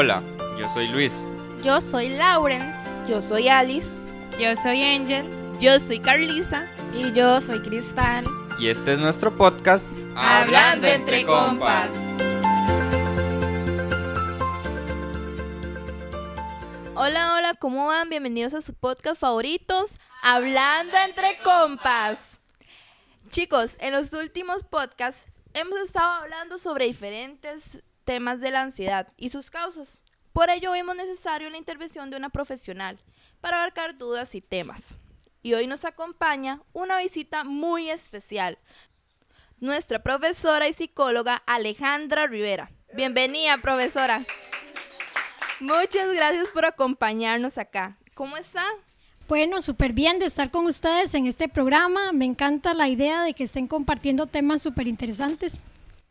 Hola, 0.00 0.22
yo 0.56 0.68
soy 0.68 0.86
Luis. 0.86 1.28
Yo 1.64 1.80
soy 1.80 2.10
Lawrence. 2.10 2.88
Yo 3.08 3.20
soy 3.20 3.48
Alice. 3.48 3.98
Yo 4.38 4.54
soy 4.54 4.80
Angel. 4.80 5.26
Yo 5.58 5.80
soy 5.80 5.98
Carlisa. 5.98 6.68
Y 6.94 7.10
yo 7.14 7.40
soy 7.40 7.60
Cristal. 7.62 8.24
Y 8.60 8.68
este 8.68 8.92
es 8.92 9.00
nuestro 9.00 9.36
podcast 9.36 9.88
Hablando 10.14 10.86
entre 10.86 11.26
compas. 11.26 11.90
Hola, 16.94 17.34
hola, 17.34 17.54
¿cómo 17.58 17.88
van? 17.88 18.08
Bienvenidos 18.08 18.54
a 18.54 18.62
su 18.62 18.74
podcast 18.74 19.20
favoritos, 19.20 19.90
Hablando 20.22 20.96
entre 20.98 21.38
compas. 21.38 22.38
Chicos, 23.30 23.74
en 23.80 23.94
los 23.94 24.12
últimos 24.12 24.62
podcasts 24.62 25.26
hemos 25.54 25.80
estado 25.80 26.22
hablando 26.22 26.58
sobre 26.58 26.84
diferentes 26.84 27.82
temas 28.08 28.40
de 28.40 28.50
la 28.50 28.62
ansiedad 28.62 29.12
y 29.18 29.28
sus 29.28 29.50
causas. 29.50 29.98
Por 30.32 30.48
ello 30.48 30.72
vimos 30.72 30.96
necesario 30.96 31.50
la 31.50 31.58
intervención 31.58 32.08
de 32.08 32.16
una 32.16 32.30
profesional 32.30 32.98
para 33.42 33.58
abarcar 33.58 33.98
dudas 33.98 34.34
y 34.34 34.40
temas. 34.40 34.94
Y 35.42 35.52
hoy 35.52 35.66
nos 35.66 35.84
acompaña 35.84 36.62
una 36.72 36.96
visita 36.96 37.44
muy 37.44 37.90
especial, 37.90 38.56
nuestra 39.60 40.02
profesora 40.02 40.68
y 40.68 40.72
psicóloga 40.72 41.42
Alejandra 41.44 42.26
Rivera. 42.26 42.70
Bienvenida, 42.94 43.58
profesora. 43.58 44.24
Muchas 45.60 46.10
gracias 46.14 46.48
por 46.50 46.64
acompañarnos 46.64 47.58
acá. 47.58 47.98
¿Cómo 48.14 48.38
está? 48.38 48.64
Bueno, 49.28 49.60
súper 49.60 49.92
bien 49.92 50.18
de 50.18 50.24
estar 50.24 50.50
con 50.50 50.64
ustedes 50.64 51.12
en 51.12 51.26
este 51.26 51.50
programa. 51.50 52.12
Me 52.12 52.24
encanta 52.24 52.72
la 52.72 52.88
idea 52.88 53.22
de 53.22 53.34
que 53.34 53.44
estén 53.44 53.66
compartiendo 53.66 54.26
temas 54.26 54.62
súper 54.62 54.88
interesantes. 54.88 55.62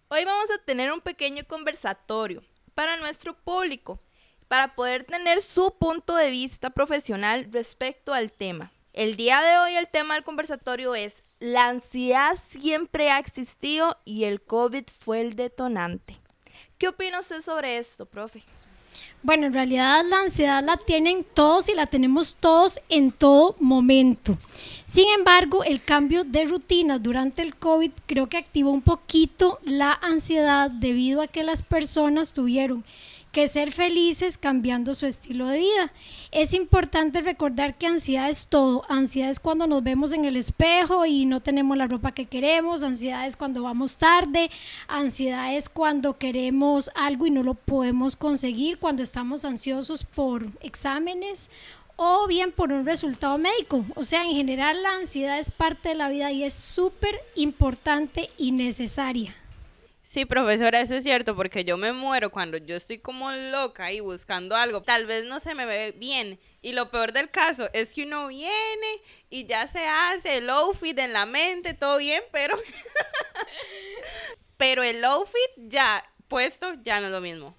Hoy 0.10 0.24
vamos 0.24 0.50
a 0.52 0.64
tener 0.64 0.94
un 0.94 1.02
pequeño 1.02 1.44
conversatorio 1.46 2.42
para 2.74 2.96
nuestro 2.96 3.36
público, 3.36 4.00
para 4.48 4.74
poder 4.74 5.04
tener 5.04 5.42
su 5.42 5.76
punto 5.78 6.16
de 6.16 6.32
vista 6.32 6.70
profesional 6.70 7.50
respecto 7.52 8.14
al 8.14 8.32
tema. 8.32 8.72
El 8.94 9.18
día 9.18 9.42
de 9.42 9.58
hoy 9.58 9.76
el 9.76 9.90
tema 9.90 10.14
del 10.14 10.24
conversatorio 10.24 10.96
es 10.96 11.24
la 11.42 11.68
ansiedad 11.68 12.40
siempre 12.48 13.12
ha 13.12 13.20
existido 13.20 13.98
y 14.06 14.24
el 14.24 14.42
COVID 14.42 14.86
fue 14.98 15.20
el 15.20 15.36
detonante. 15.36 16.16
¿Qué 16.78 16.88
opina 16.88 17.20
usted 17.20 17.42
sobre 17.42 17.78
esto, 17.78 18.06
profe? 18.06 18.44
Bueno, 19.24 19.48
en 19.48 19.54
realidad 19.54 20.06
la 20.06 20.22
ansiedad 20.22 20.64
la 20.64 20.78
tienen 20.78 21.26
todos 21.26 21.68
y 21.68 21.74
la 21.74 21.86
tenemos 21.86 22.38
todos 22.38 22.80
en 22.88 23.12
todo 23.12 23.58
momento. 23.60 24.38
Sin 24.88 25.10
embargo, 25.10 25.66
el 25.66 25.84
cambio 25.84 26.24
de 26.24 26.46
rutina 26.46 26.98
durante 26.98 27.42
el 27.42 27.58
COVID 27.58 27.92
creo 28.06 28.30
que 28.30 28.38
activó 28.38 28.72
un 28.72 28.82
poquito 28.82 29.60
la 29.66 29.92
ansiedad 29.92 30.72
debido 30.72 31.22
a 31.22 31.28
que 31.28 31.44
las 31.44 31.62
personas 31.62 32.32
tuvieron 32.32 32.86
que 33.34 33.48
ser 33.48 33.74
felices 33.74 34.38
cambiando 34.38 34.94
su 34.94 35.06
estilo 35.06 35.48
de 35.48 35.60
vida. 35.60 35.94
Es 36.32 36.54
importante 36.54 37.20
recordar 37.20 37.78
que 37.78 37.86
ansiedad 37.86 38.30
es 38.30 38.48
todo. 38.48 38.86
Ansiedad 38.88 39.30
es 39.30 39.42
cuando 39.42 39.68
nos 39.68 39.84
vemos 39.84 40.14
en 40.14 40.24
el 40.24 40.38
espejo 40.38 41.06
y 41.06 41.26
no 41.26 41.42
tenemos 41.42 41.76
la 41.76 41.88
ropa 41.88 42.14
que 42.14 42.26
queremos. 42.26 42.82
Ansiedad 42.82 43.28
es 43.28 43.36
cuando 43.36 43.64
vamos 43.64 43.98
tarde. 43.98 44.50
Ansiedad 44.88 45.54
es 45.54 45.68
cuando 45.68 46.18
queremos 46.18 46.90
algo 46.96 47.28
y 47.28 47.32
no 47.32 47.44
lo 47.44 47.56
podemos 47.56 48.16
conseguir. 48.16 48.80
Cuando 48.80 49.04
estamos 49.04 49.44
ansiosos 49.44 50.06
por 50.06 50.48
exámenes 50.62 51.52
o 51.98 52.28
bien 52.28 52.54
por 52.54 52.72
un 52.72 52.86
resultado 52.86 53.38
médico. 53.38 53.86
O 53.96 54.04
sea, 54.04 54.24
en 54.24 54.32
general 54.32 54.82
la 54.82 54.96
ansiedad 54.96 55.38
es 55.38 55.52
parte 55.52 55.90
de 55.90 55.96
la 55.96 56.08
vida 56.08 56.32
y 56.32 56.44
es 56.44 56.54
súper 56.54 57.20
importante 57.36 58.30
y 58.38 58.54
necesaria. 58.54 59.36
Sí, 60.04 60.24
profesora, 60.24 60.80
eso 60.80 60.96
es 60.96 61.04
cierto, 61.04 61.36
porque 61.36 61.66
yo 61.66 61.76
me 61.76 61.92
muero 61.92 62.30
cuando 62.30 62.58
yo 62.58 62.78
estoy 62.78 63.00
como 63.00 63.30
loca 63.30 63.92
y 63.92 64.00
buscando 64.00 64.56
algo. 64.56 64.82
Tal 64.82 65.06
vez 65.06 65.26
no 65.26 65.42
se 65.42 65.54
me 65.54 65.66
ve 65.66 65.92
bien. 65.92 66.40
Y 66.62 66.72
lo 66.72 66.90
peor 66.90 67.12
del 67.12 67.30
caso 67.30 67.70
es 67.74 67.94
que 67.94 68.04
uno 68.04 68.28
viene 68.28 69.02
y 69.30 69.46
ya 69.48 69.68
se 69.68 69.86
hace 69.86 70.38
el 70.38 70.50
outfit 70.50 70.98
en 70.98 71.12
la 71.12 71.26
mente, 71.26 71.74
todo 71.74 71.98
bien, 71.98 72.24
pero. 72.32 72.58
pero 74.58 74.82
el 74.82 75.04
outfit 75.04 75.52
ya 75.58 76.10
puesto 76.30 76.74
ya 76.84 77.02
no 77.02 77.08
es 77.08 77.12
lo 77.12 77.20
mismo. 77.20 77.54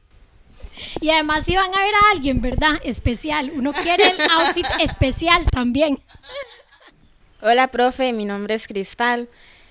Y 1.00 1.10
además 1.10 1.44
si 1.44 1.56
van 1.56 1.74
a 1.74 1.82
ver 1.82 1.94
a 1.94 2.10
alguien, 2.12 2.40
¿verdad? 2.40 2.80
Especial. 2.82 3.50
Uno 3.54 3.72
quiere 3.72 4.04
el 4.08 4.20
outfit 4.30 4.66
especial 4.80 5.46
también. 5.46 5.98
Hola, 7.40 7.68
profe, 7.68 8.12
mi 8.12 8.24
nombre 8.24 8.54
es 8.54 8.66
Cristal. 8.66 9.28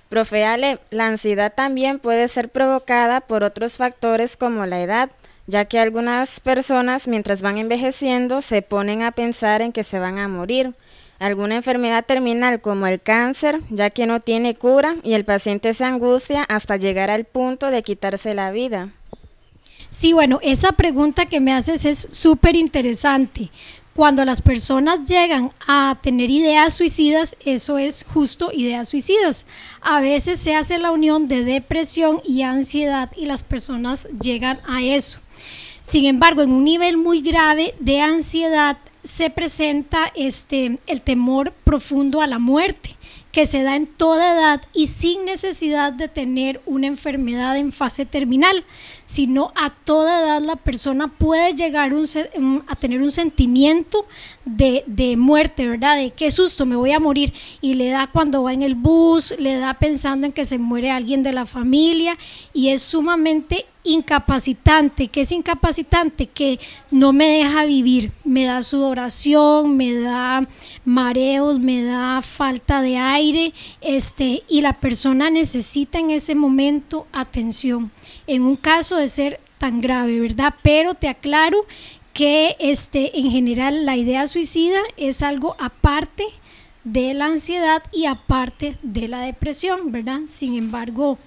Profe 0.09 0.45
Ale, 0.45 0.79
la 0.89 1.07
ansiedad 1.07 1.53
también 1.53 1.99
puede 1.99 2.29
ser 2.29 2.49
provocada 2.49 3.19
por 3.19 3.43
otros 3.43 3.75
factores 3.75 4.37
como 4.37 4.65
la 4.65 4.79
edad, 4.81 5.11
ya 5.47 5.65
que 5.65 5.79
algunas 5.79 6.39
personas 6.39 7.09
mientras 7.09 7.41
van 7.41 7.57
envejeciendo 7.57 8.41
se 8.41 8.61
ponen 8.61 9.03
a 9.03 9.11
pensar 9.11 9.61
en 9.61 9.73
que 9.73 9.83
se 9.83 9.99
van 9.99 10.17
a 10.17 10.29
morir. 10.29 10.75
Alguna 11.19 11.55
enfermedad 11.55 12.05
terminal 12.05 12.61
como 12.61 12.87
el 12.87 13.01
cáncer, 13.01 13.59
ya 13.69 13.89
que 13.89 14.05
no 14.05 14.21
tiene 14.21 14.55
cura 14.55 14.95
y 15.03 15.13
el 15.13 15.25
paciente 15.25 15.73
se 15.73 15.83
angustia 15.83 16.43
hasta 16.43 16.77
llegar 16.77 17.09
al 17.09 17.25
punto 17.25 17.71
de 17.71 17.83
quitarse 17.83 18.33
la 18.33 18.51
vida. 18.51 18.89
Sí, 19.89 20.13
bueno, 20.13 20.39
esa 20.41 20.73
pregunta 20.73 21.25
que 21.25 21.39
me 21.39 21.53
haces 21.53 21.85
es 21.85 22.07
súper 22.11 22.55
interesante 22.55 23.49
cuando 23.97 24.25
las 24.25 24.43
personas 24.43 25.05
llegan 25.05 25.51
a 25.65 25.97
tener 26.03 26.29
ideas 26.29 26.75
suicidas, 26.75 27.35
eso 27.43 27.79
es 27.79 28.05
justo 28.13 28.51
ideas 28.53 28.89
suicidas. 28.89 29.47
A 29.81 30.01
veces 30.01 30.37
se 30.37 30.53
hace 30.53 30.77
la 30.77 30.91
unión 30.91 31.27
de 31.27 31.43
depresión 31.43 32.21
y 32.23 32.43
ansiedad 32.43 33.11
y 33.17 33.25
las 33.25 33.41
personas 33.41 34.07
llegan 34.21 34.59
a 34.67 34.83
eso. 34.83 35.19
Sin 35.81 36.05
embargo, 36.05 36.43
en 36.43 36.51
un 36.51 36.63
nivel 36.63 36.97
muy 36.97 37.21
grave 37.21 37.73
de 37.79 38.01
ansiedad 38.01 38.77
se 39.01 39.31
presenta 39.31 40.11
este 40.15 40.77
el 40.85 41.01
temor 41.01 41.51
profundo 41.63 42.21
a 42.21 42.27
la 42.27 42.37
muerte 42.37 42.97
que 43.31 43.45
se 43.45 43.63
da 43.63 43.75
en 43.75 43.85
toda 43.85 44.33
edad 44.33 44.61
y 44.73 44.87
sin 44.87 45.25
necesidad 45.25 45.93
de 45.93 46.07
tener 46.07 46.61
una 46.65 46.87
enfermedad 46.87 47.55
en 47.57 47.71
fase 47.71 48.05
terminal, 48.05 48.63
sino 49.07 49.53
a 49.55 49.69
toda 49.69 50.19
edad 50.19 50.41
la 50.41 50.57
persona 50.57 51.07
puede 51.07 51.53
llegar 51.53 51.93
a 52.67 52.75
tener 52.75 53.01
un 53.01 53.09
sentimiento 53.09 54.05
de, 54.43 54.83
de, 54.85 55.15
muerte, 55.15 55.65
¿verdad? 55.65 55.95
De 55.95 56.11
qué 56.11 56.29
susto, 56.29 56.65
me 56.65 56.75
voy 56.75 56.91
a 56.91 56.99
morir. 56.99 57.33
Y 57.61 57.75
le 57.75 57.87
da 57.87 58.07
cuando 58.07 58.43
va 58.43 58.51
en 58.51 58.63
el 58.63 58.75
bus, 58.75 59.33
le 59.39 59.55
da 59.55 59.75
pensando 59.75 60.27
en 60.27 60.33
que 60.33 60.43
se 60.43 60.59
muere 60.59 60.91
alguien 60.91 61.23
de 61.23 61.31
la 61.31 61.45
familia 61.45 62.17
y 62.53 62.67
es 62.67 62.81
sumamente 62.81 63.65
incapacitante. 63.87 65.07
¿Qué 65.07 65.21
es 65.21 65.31
incapacitante? 65.31 66.27
Que 66.27 66.59
no 66.91 67.13
me 67.13 67.29
deja 67.29 67.65
vivir, 67.65 68.11
me 68.23 68.45
da 68.45 68.61
sudoración, 68.61 69.77
me 69.77 69.93
da 69.93 70.45
mareos, 70.85 71.59
me 71.59 71.83
da 71.83 72.21
falta 72.21 72.81
de 72.81 72.97
aire, 72.97 73.53
este, 73.81 74.43
y 74.47 74.61
la 74.61 74.73
persona 74.73 75.29
necesita 75.29 75.99
en 75.99 76.11
ese 76.11 76.35
momento 76.35 77.07
atención. 77.13 77.91
En 78.27 78.43
un 78.43 78.57
caso 78.57 78.96
de 78.97 79.07
ser 79.07 79.39
tan 79.57 79.81
grave, 79.81 80.19
¿verdad? 80.19 80.53
Pero 80.61 80.93
te 80.93 81.07
aclaro 81.07 81.65
que 82.13 82.55
este, 82.59 83.19
en 83.19 83.29
general 83.29 83.85
la 83.85 83.95
idea 83.95 84.25
suicida 84.27 84.79
es 84.97 85.21
algo 85.21 85.55
aparte 85.59 86.25
de 86.83 87.13
la 87.13 87.25
ansiedad 87.25 87.83
y 87.91 88.05
aparte 88.05 88.77
de 88.81 89.07
la 89.07 89.19
depresión, 89.19 89.91
¿verdad? 89.91 90.21
Sin 90.27 90.55
embargo, 90.55 91.19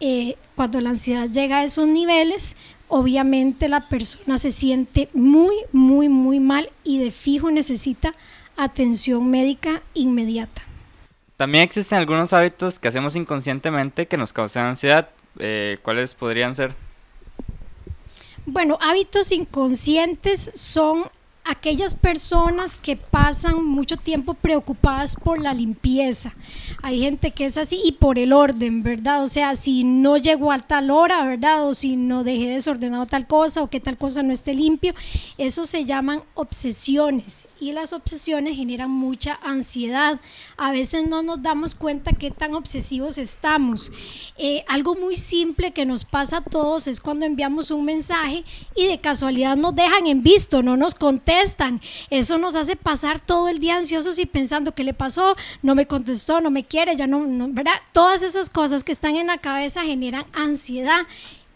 eh, 0.00 0.36
cuando 0.54 0.80
la 0.80 0.90
ansiedad 0.90 1.28
llega 1.28 1.58
a 1.58 1.64
esos 1.64 1.86
niveles, 1.86 2.56
obviamente 2.88 3.68
la 3.68 3.88
persona 3.88 4.38
se 4.38 4.52
siente 4.52 5.08
muy, 5.12 5.54
muy, 5.72 6.08
muy 6.08 6.40
mal 6.40 6.70
y 6.84 6.98
de 6.98 7.10
fijo 7.10 7.50
necesita 7.50 8.14
atención 8.56 9.28
médica 9.28 9.82
inmediata. 9.94 10.62
También 11.36 11.64
existen 11.64 11.98
algunos 11.98 12.32
hábitos 12.32 12.78
que 12.78 12.88
hacemos 12.88 13.14
inconscientemente 13.16 14.08
que 14.08 14.16
nos 14.16 14.32
causan 14.32 14.66
ansiedad. 14.66 15.10
Eh, 15.38 15.78
¿Cuáles 15.82 16.14
podrían 16.14 16.54
ser? 16.54 16.74
Bueno, 18.50 18.78
hábitos 18.80 19.30
inconscientes 19.30 20.50
son 20.54 21.04
aquellas 21.48 21.94
personas 21.94 22.76
que 22.76 22.94
pasan 22.96 23.64
mucho 23.64 23.96
tiempo 23.96 24.34
preocupadas 24.34 25.16
por 25.16 25.40
la 25.40 25.54
limpieza. 25.54 26.34
Hay 26.82 27.00
gente 27.00 27.30
que 27.30 27.46
es 27.46 27.56
así 27.56 27.80
y 27.82 27.92
por 27.92 28.18
el 28.18 28.34
orden, 28.34 28.82
¿verdad? 28.82 29.22
O 29.22 29.28
sea, 29.28 29.56
si 29.56 29.82
no 29.82 30.18
llegó 30.18 30.52
a 30.52 30.58
tal 30.58 30.90
hora, 30.90 31.24
¿verdad? 31.24 31.66
O 31.66 31.72
si 31.72 31.96
no 31.96 32.22
dejé 32.22 32.50
desordenado 32.50 33.06
tal 33.06 33.26
cosa 33.26 33.62
o 33.62 33.70
que 33.70 33.80
tal 33.80 33.96
cosa 33.96 34.22
no 34.22 34.34
esté 34.34 34.52
limpio, 34.52 34.92
eso 35.38 35.64
se 35.64 35.86
llaman 35.86 36.22
obsesiones 36.34 37.48
y 37.58 37.72
las 37.72 37.94
obsesiones 37.94 38.54
generan 38.54 38.90
mucha 38.90 39.38
ansiedad. 39.42 40.20
A 40.58 40.72
veces 40.72 41.08
no 41.08 41.22
nos 41.22 41.42
damos 41.42 41.74
cuenta 41.74 42.12
qué 42.12 42.30
tan 42.30 42.54
obsesivos 42.54 43.16
estamos. 43.16 43.90
Eh, 44.36 44.64
algo 44.68 44.96
muy 44.96 45.16
simple 45.16 45.72
que 45.72 45.86
nos 45.86 46.04
pasa 46.04 46.38
a 46.38 46.44
todos 46.44 46.86
es 46.88 47.00
cuando 47.00 47.24
enviamos 47.24 47.70
un 47.70 47.86
mensaje 47.86 48.44
y 48.76 48.86
de 48.86 49.00
casualidad 49.00 49.56
nos 49.56 49.74
dejan 49.74 50.06
en 50.06 50.22
visto, 50.22 50.62
no 50.62 50.76
nos 50.76 50.94
contestan 50.94 51.37
Eso 52.10 52.38
nos 52.38 52.56
hace 52.56 52.76
pasar 52.76 53.20
todo 53.20 53.48
el 53.48 53.58
día 53.58 53.76
ansiosos 53.76 54.18
y 54.18 54.26
pensando 54.26 54.74
qué 54.74 54.84
le 54.84 54.94
pasó, 54.94 55.36
no 55.62 55.74
me 55.74 55.86
contestó, 55.86 56.40
no 56.40 56.50
me 56.50 56.64
quiere, 56.64 56.96
ya 56.96 57.06
no, 57.06 57.26
¿verdad? 57.50 57.74
Todas 57.92 58.22
esas 58.22 58.50
cosas 58.50 58.84
que 58.84 58.92
están 58.92 59.16
en 59.16 59.28
la 59.28 59.38
cabeza 59.38 59.82
generan 59.82 60.24
ansiedad 60.32 61.06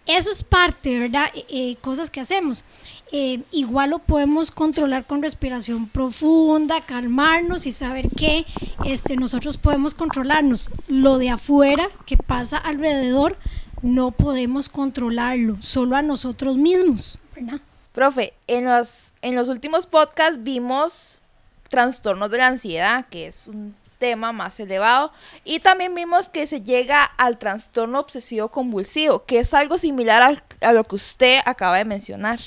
eso 0.06 0.32
es 0.32 0.42
parte, 0.42 0.98
¿verdad? 0.98 1.26
Eh, 1.34 1.44
eh, 1.48 1.76
cosas 1.80 2.10
que 2.10 2.20
hacemos. 2.20 2.64
Eh, 3.12 3.42
igual 3.52 3.90
lo 3.90 3.98
podemos 4.00 4.50
controlar 4.50 5.06
con 5.06 5.22
respiración 5.22 5.86
profunda, 5.88 6.80
calmarnos 6.80 7.66
y 7.66 7.72
saber 7.72 8.08
que 8.10 8.44
este, 8.84 9.16
nosotros 9.16 9.58
podemos 9.58 9.94
controlarnos. 9.94 10.70
Lo 10.88 11.18
de 11.18 11.30
afuera 11.30 11.88
que 12.04 12.16
pasa 12.16 12.58
alrededor 12.58 13.38
no 13.82 14.10
podemos 14.12 14.68
controlarlo, 14.68 15.58
solo 15.60 15.96
a 15.96 16.02
nosotros 16.02 16.56
mismos, 16.56 17.18
¿verdad? 17.34 17.60
Profe, 17.92 18.32
en 18.46 18.64
los, 18.64 19.12
en 19.20 19.34
los 19.34 19.48
últimos 19.48 19.86
podcasts 19.86 20.42
vimos 20.42 21.22
trastornos 21.68 22.30
de 22.30 22.38
la 22.38 22.46
ansiedad, 22.48 23.06
que 23.10 23.26
es 23.26 23.48
un 23.48 23.74
tema 23.98 24.32
más 24.32 24.58
elevado, 24.58 25.12
y 25.44 25.60
también 25.60 25.94
vimos 25.94 26.28
que 26.28 26.46
se 26.46 26.62
llega 26.62 27.04
al 27.04 27.38
trastorno 27.38 28.00
obsesivo 28.00 28.48
convulsivo, 28.48 29.24
que 29.24 29.38
es 29.38 29.54
algo 29.54 29.78
similar 29.78 30.42
a 30.60 30.72
lo 30.72 30.84
que 30.84 30.96
usted 30.96 31.40
acaba 31.44 31.78
de 31.78 31.84
mencionar. 31.84 32.40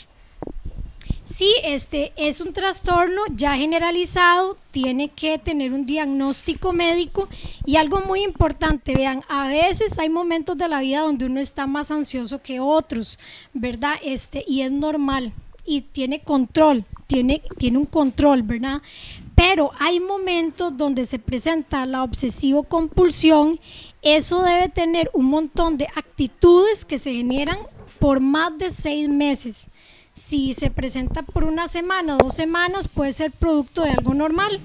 Sí, 1.26 1.52
este 1.64 2.14
es 2.18 2.40
un 2.40 2.54
trastorno 2.54 3.20
ya 3.36 3.56
generalizado, 3.56 4.58
tiene 4.70 5.10
que 5.10 5.40
tener 5.40 5.74
un 5.74 5.88
diagnóstico 5.88 6.72
médico 6.72 7.28
y 7.66 7.78
algo 7.78 8.02
muy 8.02 8.22
importante, 8.22 8.94
vean, 8.94 9.22
a 9.28 9.48
veces 9.48 9.98
hay 9.98 10.08
momentos 10.08 10.56
de 10.56 10.68
la 10.68 10.82
vida 10.82 11.02
donde 11.02 11.26
uno 11.26 11.40
está 11.40 11.66
más 11.66 11.90
ansioso 11.90 12.44
que 12.44 12.60
otros, 12.60 13.18
¿verdad? 13.56 13.96
Este 14.04 14.46
y 14.48 14.62
es 14.62 14.72
normal 14.72 15.34
y 15.66 15.82
tiene 15.82 16.20
control, 16.20 16.84
tiene 17.08 17.42
tiene 17.58 17.80
un 17.80 17.88
control, 17.88 18.44
¿verdad? 18.44 18.84
Pero 19.34 19.72
hay 19.80 20.00
momentos 20.00 20.78
donde 20.78 21.06
se 21.06 21.18
presenta 21.18 21.88
la 21.88 22.04
obsesivo 22.04 22.62
compulsión, 22.62 23.60
eso 24.04 24.44
debe 24.44 24.70
tener 24.70 25.10
un 25.12 25.26
montón 25.26 25.78
de 25.78 25.88
actitudes 25.96 26.86
que 26.86 27.00
se 27.00 27.14
generan 27.14 27.58
por 27.98 28.20
más 28.20 28.56
de 28.60 28.70
seis 28.70 29.10
meses 29.10 29.70
si 30.16 30.54
se 30.54 30.72
presenta 30.72 31.24
por 31.24 31.44
una 31.44 31.68
semana 31.68 32.16
o 32.16 32.18
dos 32.18 32.34
semanas, 32.34 32.88
puede 32.88 33.12
ser 33.12 33.32
producto 33.32 33.84
de 33.84 33.92
algo 33.92 34.14
normal. 34.14 34.60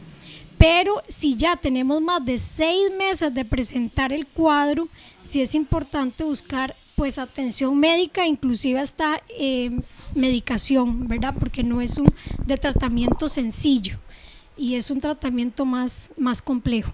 Pero 0.56 1.02
si 1.08 1.36
ya 1.36 1.56
tenemos 1.56 2.00
más 2.00 2.24
de 2.24 2.38
seis 2.38 2.90
meses 2.96 3.34
de 3.34 3.44
presentar 3.44 4.12
el 4.12 4.26
cuadro, 4.26 4.88
sí 5.22 5.42
es 5.42 5.54
importante 5.54 6.22
buscar 6.22 6.76
pues 6.94 7.18
atención 7.18 7.76
médica, 7.78 8.26
inclusive 8.26 8.78
hasta 8.78 9.22
eh, 9.30 9.70
medicación, 10.14 11.08
¿verdad? 11.08 11.34
Porque 11.38 11.64
no 11.64 11.80
es 11.80 11.98
un 11.98 12.06
de 12.44 12.56
tratamiento 12.56 13.28
sencillo 13.28 13.98
y 14.56 14.76
es 14.76 14.90
un 14.90 15.00
tratamiento 15.00 15.64
más, 15.64 16.12
más 16.16 16.42
complejo. 16.42 16.92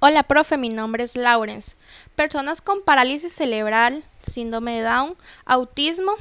Hola, 0.00 0.22
profe, 0.22 0.56
mi 0.56 0.68
nombre 0.68 1.02
es 1.02 1.16
Lawrence. 1.16 1.72
Personas 2.14 2.60
con 2.60 2.82
parálisis 2.82 3.32
cerebral, 3.32 4.04
síndrome 4.24 4.76
de 4.76 4.82
Down, 4.82 5.16
autismo, 5.46 6.12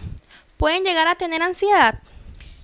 pueden 0.57 0.83
llegar 0.83 1.07
a 1.07 1.15
tener 1.15 1.41
ansiedad. 1.41 2.01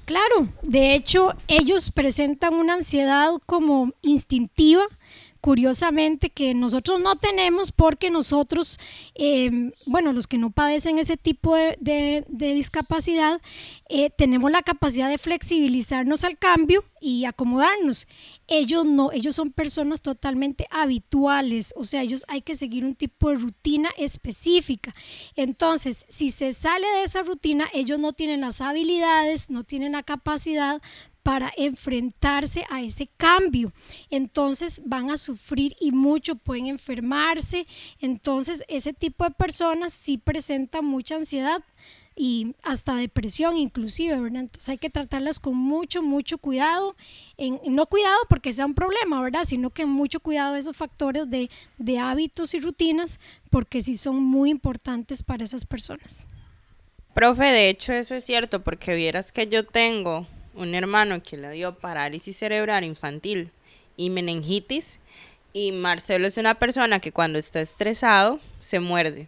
Claro, 0.05 0.49
de 0.61 0.95
hecho 0.95 1.33
ellos 1.47 1.91
presentan 1.91 2.55
una 2.55 2.73
ansiedad 2.73 3.31
como 3.45 3.93
instintiva, 4.01 4.83
curiosamente 5.43 6.29
que 6.29 6.53
nosotros 6.53 7.01
no 7.01 7.17
tenemos 7.17 7.73
porque 7.73 8.09
nosotros, 8.09 8.79
em, 9.13 9.73
bueno, 9.85 10.13
los 10.13 10.25
que 10.25 10.37
no 10.37 10.51
padecen 10.51 10.99
ese 10.99 11.17
tipo 11.17 11.53
de, 11.57 12.23
discapacidad, 12.29 13.41
eh, 13.89 14.09
tenemos 14.09 14.51
la 14.51 14.61
capacidad 14.61 15.09
de 15.09 15.17
flexibilizarnos 15.17 16.23
al 16.23 16.37
cambio 16.37 16.85
y 17.01 17.25
acomodarnos. 17.25 18.07
Ellos 18.47 18.85
no, 18.85 19.11
ellos 19.11 19.35
son 19.35 19.51
personas 19.51 20.01
totalmente 20.01 20.65
habituales, 20.71 21.73
o 21.75 21.83
sea, 21.83 22.03
ellos 22.03 22.23
hay 22.29 22.41
que 22.41 22.55
seguir 22.55 22.85
un 22.85 22.95
tipo 22.95 23.29
de 23.29 23.35
rutina 23.35 23.89
específica. 23.97 24.95
Entonces, 25.35 26.05
si 26.07 26.31
se 26.31 26.53
sale 26.53 26.87
de 26.87 27.03
esa 27.03 27.21
rutina, 27.21 27.65
ellos 27.73 27.99
no 27.99 28.13
tienen 28.13 28.39
las 28.39 28.61
habilidades, 28.61 29.49
no 29.49 29.65
tienen 29.65 29.91
la 29.91 30.03
capacidad 30.03 30.81
para 31.23 31.51
enfrentarse 31.55 32.65
a 32.69 32.81
ese 32.81 33.07
cambio. 33.17 33.71
Entonces 34.09 34.81
van 34.85 35.09
a 35.09 35.17
sufrir 35.17 35.75
y 35.79 35.91
mucho, 35.91 36.35
pueden 36.35 36.67
enfermarse. 36.67 37.65
Entonces 37.99 38.63
ese 38.67 38.93
tipo 38.93 39.23
de 39.23 39.31
personas 39.31 39.93
sí 39.93 40.17
presentan 40.17 40.85
mucha 40.85 41.15
ansiedad 41.15 41.63
y 42.15 42.55
hasta 42.61 42.95
depresión 42.95 43.57
inclusive, 43.57 44.19
¿verdad? 44.19 44.41
Entonces 44.41 44.69
hay 44.69 44.77
que 44.77 44.89
tratarlas 44.89 45.39
con 45.39 45.55
mucho, 45.55 46.03
mucho 46.03 46.37
cuidado, 46.37 46.95
en, 47.37 47.59
no 47.69 47.87
cuidado 47.87 48.19
porque 48.29 48.51
sea 48.51 48.65
un 48.65 48.75
problema, 48.75 49.21
¿verdad? 49.21 49.45
Sino 49.45 49.71
que 49.71 49.85
mucho 49.85 50.19
cuidado 50.19 50.53
de 50.53 50.59
esos 50.59 50.77
factores 50.77 51.29
de, 51.29 51.49
de 51.77 51.99
hábitos 51.99 52.53
y 52.53 52.59
rutinas 52.59 53.19
porque 53.49 53.81
sí 53.81 53.95
son 53.95 54.21
muy 54.21 54.49
importantes 54.51 55.23
para 55.23 55.43
esas 55.43 55.65
personas. 55.65 56.27
Profe, 57.13 57.45
de 57.45 57.69
hecho 57.69 57.93
eso 57.93 58.15
es 58.15 58.25
cierto 58.25 58.63
porque 58.63 58.95
vieras 58.95 59.31
que 59.31 59.47
yo 59.47 59.65
tengo 59.65 60.27
un 60.55 60.75
hermano 60.75 61.21
que 61.23 61.37
le 61.37 61.51
dio 61.51 61.75
parálisis 61.75 62.37
cerebral 62.37 62.83
infantil 62.83 63.51
y 63.97 64.09
meningitis. 64.09 64.99
Y 65.53 65.71
Marcelo 65.71 66.25
es 66.27 66.37
una 66.37 66.55
persona 66.55 66.99
que 66.99 67.11
cuando 67.11 67.37
está 67.37 67.61
estresado 67.61 68.39
se 68.59 68.79
muerde. 68.79 69.27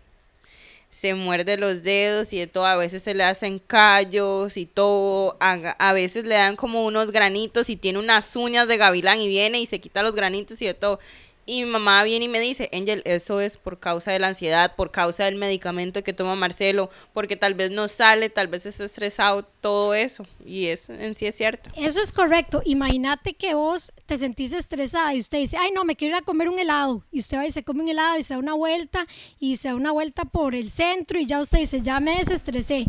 Se 0.90 1.14
muerde 1.14 1.58
los 1.58 1.84
dedos 1.84 2.32
y 2.34 2.40
de 2.40 2.48
todo. 2.48 2.66
A 2.66 2.78
veces 2.78 3.04
se 3.04 3.14
le 3.14 3.24
hacen 3.24 3.60
callos 3.60 4.58
y 4.58 4.66
todo. 4.66 5.38
A, 5.40 5.54
a, 5.78 5.94
veces 5.94 6.26
le 6.26 6.36
dan 6.36 6.56
como 6.56 6.86
unos 6.86 7.12
granitos 7.12 7.70
y 7.70 7.76
tiene 7.76 8.00
unas 8.00 8.36
uñas 8.36 8.68
de 8.68 8.78
gavilán 8.78 9.20
y 9.20 9.28
viene 9.28 9.60
y 9.60 9.66
se 9.66 9.80
quita 9.80 10.02
los 10.02 10.16
granitos 10.16 10.62
y 10.62 10.66
de 10.66 10.74
todo. 10.74 11.00
Y 11.48 11.64
mi 11.64 11.70
mamá 11.70 12.04
viene 12.04 12.26
y 12.26 12.28
me 12.28 12.40
dice, 12.40 12.70
Angel, 12.74 13.04
eso 13.06 13.40
es 13.40 13.58
por 13.58 13.80
causa 13.80 14.12
de 14.12 14.18
la 14.18 14.30
ansiedad, 14.30 14.76
por 14.76 14.90
causa 14.90 15.26
del 15.26 15.36
medicamento 15.36 16.04
que 16.04 16.12
toma 16.12 16.36
Marcelo, 16.36 16.90
porque 17.14 17.36
tal 17.36 17.54
vez 17.54 17.70
no 17.70 17.88
sale, 17.88 18.30
tal 18.30 18.48
vez 18.48 18.66
está 18.66 18.86
estresado, 18.86 19.44
todo 19.62 19.94
eso. 19.94 20.26
Y 20.44 20.68
eso 20.68 20.94
en 20.94 21.14
sí 21.14 21.28
es 21.28 21.36
cierto. 21.36 21.70
Eso 21.76 22.02
es 22.02 22.12
correcto. 22.12 22.64
Imagínate 22.66 23.34
que 23.34 23.54
vos 23.54 23.94
te 24.08 24.18
sentís 24.18 24.54
estresada 24.54 25.14
y 25.14 25.20
usted 25.20 25.38
dice, 25.38 25.58
ay 25.58 25.70
no, 25.72 25.84
me 25.86 25.96
quiero 25.96 26.16
ir 26.16 26.22
a 26.24 26.26
comer 26.26 26.50
un 26.50 26.58
helado. 26.58 27.04
Y 27.12 27.20
usted 27.20 27.38
va 27.38 27.46
y 27.46 27.52
se 27.52 27.64
come 27.64 27.84
un 27.84 27.90
helado 27.90 28.18
y 28.18 28.24
se 28.24 28.34
da 28.34 28.40
una 28.40 28.56
vuelta 28.56 29.06
y 29.40 29.58
se 29.58 29.68
da 29.68 29.76
una 29.76 29.92
vuelta 29.92 30.26
por 30.26 30.56
el 30.56 30.72
centro 30.72 31.20
y 31.20 31.28
ya 31.28 31.40
usted 31.40 31.60
dice, 31.60 31.82
ya 31.82 32.00
me 32.00 32.18
desestresé. 32.18 32.86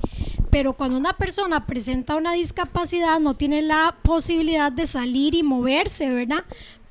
Pero 0.50 0.72
cuando 0.72 0.96
una 0.96 1.18
persona 1.18 1.66
presenta 1.66 2.16
una 2.16 2.32
discapacidad 2.32 3.20
no 3.20 3.34
tiene 3.34 3.60
la 3.60 3.98
posibilidad 4.02 4.72
de 4.72 4.86
salir 4.86 5.34
y 5.34 5.42
moverse, 5.42 6.08
¿verdad? 6.08 6.44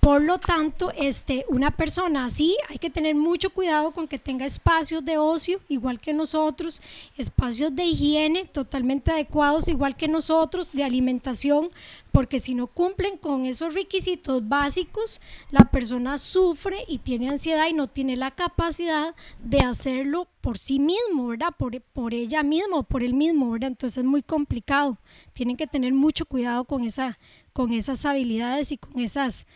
Por 0.06 0.22
lo 0.22 0.38
tanto, 0.38 0.92
este, 0.96 1.46
una 1.50 1.72
persona 1.72 2.26
así 2.26 2.56
hay 2.70 2.78
que 2.78 2.92
tener 2.92 3.16
mucho 3.16 3.50
cuidado 3.50 3.90
con 3.90 4.08
que 4.08 4.20
tenga 4.20 4.46
espacios 4.46 5.04
de 5.04 5.18
ocio, 5.18 5.60
igual 5.68 6.00
que 6.00 6.14
nosotros, 6.14 6.80
espacios 7.18 7.76
de 7.76 7.86
higiene 7.86 8.46
totalmente 8.46 9.10
adecuados, 9.10 9.68
igual 9.68 9.96
que 9.96 10.08
nosotros, 10.08 10.74
de 10.74 10.84
alimentación, 10.84 11.70
porque 12.12 12.38
si 12.38 12.54
no 12.54 12.68
cumplen 12.68 13.18
con 13.18 13.48
esos 13.48 13.74
requisitos 13.74 14.48
básicos, 14.48 15.22
la 15.50 15.72
persona 15.72 16.20
sufre 16.20 16.86
y 16.88 17.00
tiene 17.00 17.30
ansiedad 17.30 17.66
y 17.68 17.74
no 17.74 17.88
tiene 17.88 18.16
la 18.16 18.30
capacidad 18.30 19.16
de 19.44 19.62
hacerlo 19.62 20.28
por 20.40 20.60
sí 20.60 20.78
mismo, 20.78 21.30
¿verdad? 21.30 21.56
Por, 21.58 21.82
por 21.82 22.14
ella 22.14 22.44
misma 22.44 22.78
o 22.78 22.84
por 22.84 23.02
él 23.02 23.16
mismo, 23.16 23.50
¿verdad? 23.50 23.70
Entonces 23.70 23.98
es 23.98 24.06
muy 24.06 24.22
complicado. 24.22 25.00
Tienen 25.34 25.58
que 25.58 25.66
tener 25.66 25.94
mucho 25.94 26.28
cuidado 26.28 26.66
con, 26.66 26.84
esa, 26.84 27.18
con 27.54 27.74
esas 27.74 28.06
habilidades 28.06 28.72
y 28.72 28.78
con 28.78 29.00
esas 29.00 29.48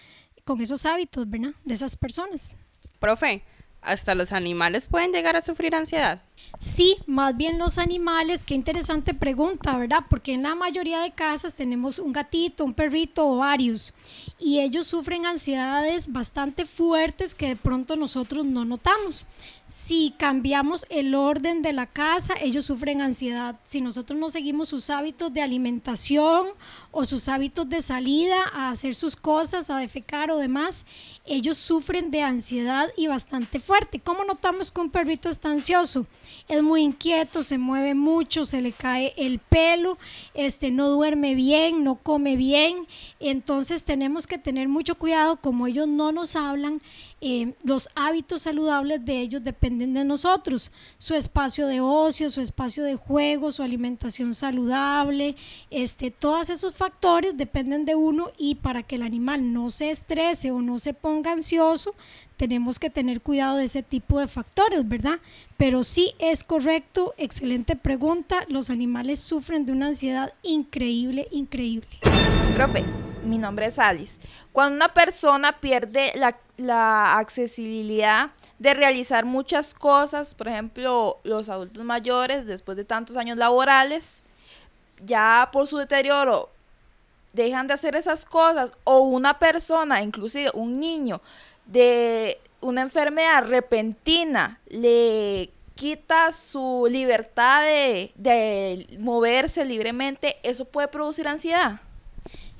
con 0.49 0.61
esos 0.61 0.87
hábitos, 0.87 1.29
¿verdad? 1.29 1.51
De 1.63 1.75
esas 1.75 1.95
personas. 1.95 2.57
Profe, 2.97 3.43
¿hasta 3.83 4.15
los 4.15 4.31
animales 4.31 4.87
pueden 4.87 5.11
llegar 5.11 5.35
a 5.35 5.43
sufrir 5.43 5.75
ansiedad? 5.75 6.23
Sí, 6.57 6.97
más 7.05 7.37
bien 7.37 7.57
los 7.57 7.77
animales, 7.77 8.43
qué 8.43 8.53
interesante 8.53 9.13
pregunta, 9.13 9.77
¿verdad? 9.77 10.03
Porque 10.09 10.33
en 10.33 10.43
la 10.43 10.55
mayoría 10.55 10.99
de 10.99 11.11
casas 11.11 11.55
tenemos 11.55 11.99
un 11.99 12.11
gatito, 12.11 12.65
un 12.65 12.73
perrito 12.73 13.25
o 13.25 13.37
varios 13.37 13.93
y 14.37 14.59
ellos 14.59 14.85
sufren 14.85 15.25
ansiedades 15.25 16.11
bastante 16.11 16.65
fuertes 16.65 17.33
que 17.33 17.47
de 17.47 17.55
pronto 17.55 17.95
nosotros 17.95 18.45
no 18.45 18.65
notamos. 18.65 19.25
Si 19.67 20.15
cambiamos 20.17 20.85
el 20.89 21.13
orden 21.13 21.61
de 21.61 21.73
la 21.73 21.85
casa, 21.85 22.33
ellos 22.41 22.65
sufren 22.65 23.01
ansiedad. 23.01 23.55
Si 23.65 23.81
nosotros 23.81 24.19
no 24.19 24.29
seguimos 24.29 24.69
sus 24.69 24.89
hábitos 24.89 25.31
de 25.31 25.41
alimentación 25.41 26.47
o 26.91 27.05
sus 27.05 27.29
hábitos 27.29 27.69
de 27.69 27.79
salida 27.81 28.43
a 28.51 28.71
hacer 28.71 28.95
sus 28.95 29.15
cosas, 29.15 29.69
a 29.69 29.77
defecar 29.77 30.31
o 30.31 30.37
demás, 30.37 30.85
ellos 31.25 31.57
sufren 31.57 32.09
de 32.09 32.23
ansiedad 32.23 32.89
y 32.97 33.07
bastante 33.07 33.59
fuerte. 33.59 33.99
¿Cómo 33.99 34.23
notamos 34.23 34.71
que 34.71 34.81
un 34.81 34.89
perrito 34.89 35.29
está 35.29 35.51
ansioso? 35.51 36.07
Es 36.47 36.63
muy 36.63 36.81
inquieto, 36.81 37.43
se 37.43 37.57
mueve 37.57 37.93
mucho, 37.93 38.45
se 38.45 38.61
le 38.61 38.71
cae 38.71 39.13
el 39.17 39.39
pelo, 39.39 39.97
este 40.33 40.71
no 40.71 40.89
duerme 40.89 41.35
bien, 41.35 41.83
no 41.83 41.95
come 41.95 42.35
bien. 42.35 42.87
Entonces 43.19 43.83
tenemos 43.83 44.27
que 44.27 44.37
tener 44.37 44.67
mucho 44.67 44.95
cuidado 44.95 45.37
como 45.37 45.67
ellos 45.67 45.87
no 45.87 46.11
nos 46.11 46.35
hablan 46.35 46.81
eh, 47.21 47.53
los 47.63 47.89
hábitos 47.95 48.43
saludables 48.43 49.03
de 49.03 49.19
ellos 49.19 49.43
dependen 49.43 49.93
de 49.93 50.05
nosotros. 50.05 50.71
Su 50.97 51.15
espacio 51.15 51.67
de 51.67 51.81
ocio, 51.81 52.29
su 52.29 52.41
espacio 52.41 52.83
de 52.83 52.95
juego, 52.95 53.51
su 53.51 53.63
alimentación 53.63 54.33
saludable, 54.33 55.35
este, 55.69 56.11
todos 56.11 56.49
esos 56.49 56.75
factores 56.75 57.35
dependen 57.35 57.85
de 57.85 57.95
uno 57.95 58.31
y 58.37 58.55
para 58.55 58.83
que 58.83 58.95
el 58.95 59.03
animal 59.03 59.53
no 59.53 59.69
se 59.69 59.89
estrese 59.89 60.51
o 60.51 60.61
no 60.61 60.79
se 60.79 60.93
ponga 60.93 61.31
ansioso, 61.31 61.91
tenemos 62.37 62.79
que 62.79 62.89
tener 62.89 63.19
cuidado 63.19 63.57
de 63.57 63.65
ese 63.65 63.83
tipo 63.83 64.19
de 64.19 64.27
factores, 64.27 64.87
¿verdad? 64.87 65.19
Pero 65.57 65.83
sí 65.83 66.13
es 66.19 66.45
correcto, 66.45 67.13
excelente 67.17 67.75
pregunta, 67.75 68.45
los 68.47 68.69
animales 68.69 69.19
sufren 69.19 69.65
de 69.65 69.73
una 69.73 69.87
ansiedad 69.87 70.33
increíble, 70.41 71.27
increíble. 71.31 71.87
Profe, 72.55 72.83
mi 73.23 73.37
nombre 73.37 73.67
es 73.67 73.79
Alice. 73.79 74.19
Cuando 74.51 74.75
una 74.75 74.93
persona 74.93 75.59
pierde 75.59 76.13
la, 76.57 77.17
accesibilidad 77.17 78.31
de 78.57 78.73
realizar 78.73 79.25
muchas 79.25 79.73
cosas, 79.73 80.35
por 80.35 80.47
ejemplo, 80.47 81.19
los 81.23 81.47
adultos 81.47 81.83
mayores, 81.83 82.45
después 82.45 82.75
de 82.75 82.83
tantos 82.83 83.15
años 83.15 83.37
laborales, 83.37 84.23
ya 85.05 85.49
por 85.53 85.67
su 85.67 85.77
deterioro 85.77 86.49
dejan 87.33 87.67
de 87.67 87.75
hacer 87.75 87.95
esas 87.95 88.25
cosas, 88.25 88.71
o 88.83 88.99
una 88.99 89.39
persona, 89.39 90.01
inclusive 90.01 90.51
un 90.53 90.79
niño, 90.79 91.21
de 91.65 92.39
una 92.61 92.81
enfermedad 92.81 93.45
repentina 93.45 94.59
le 94.67 95.51
quita 95.75 96.33
su 96.33 96.87
libertad 96.89 97.63
de 97.63 98.97
moverse 98.99 99.63
libremente, 99.63 100.37
eso 100.43 100.65
puede 100.65 100.89
producir 100.89 101.27
ansiedad. 101.27 101.79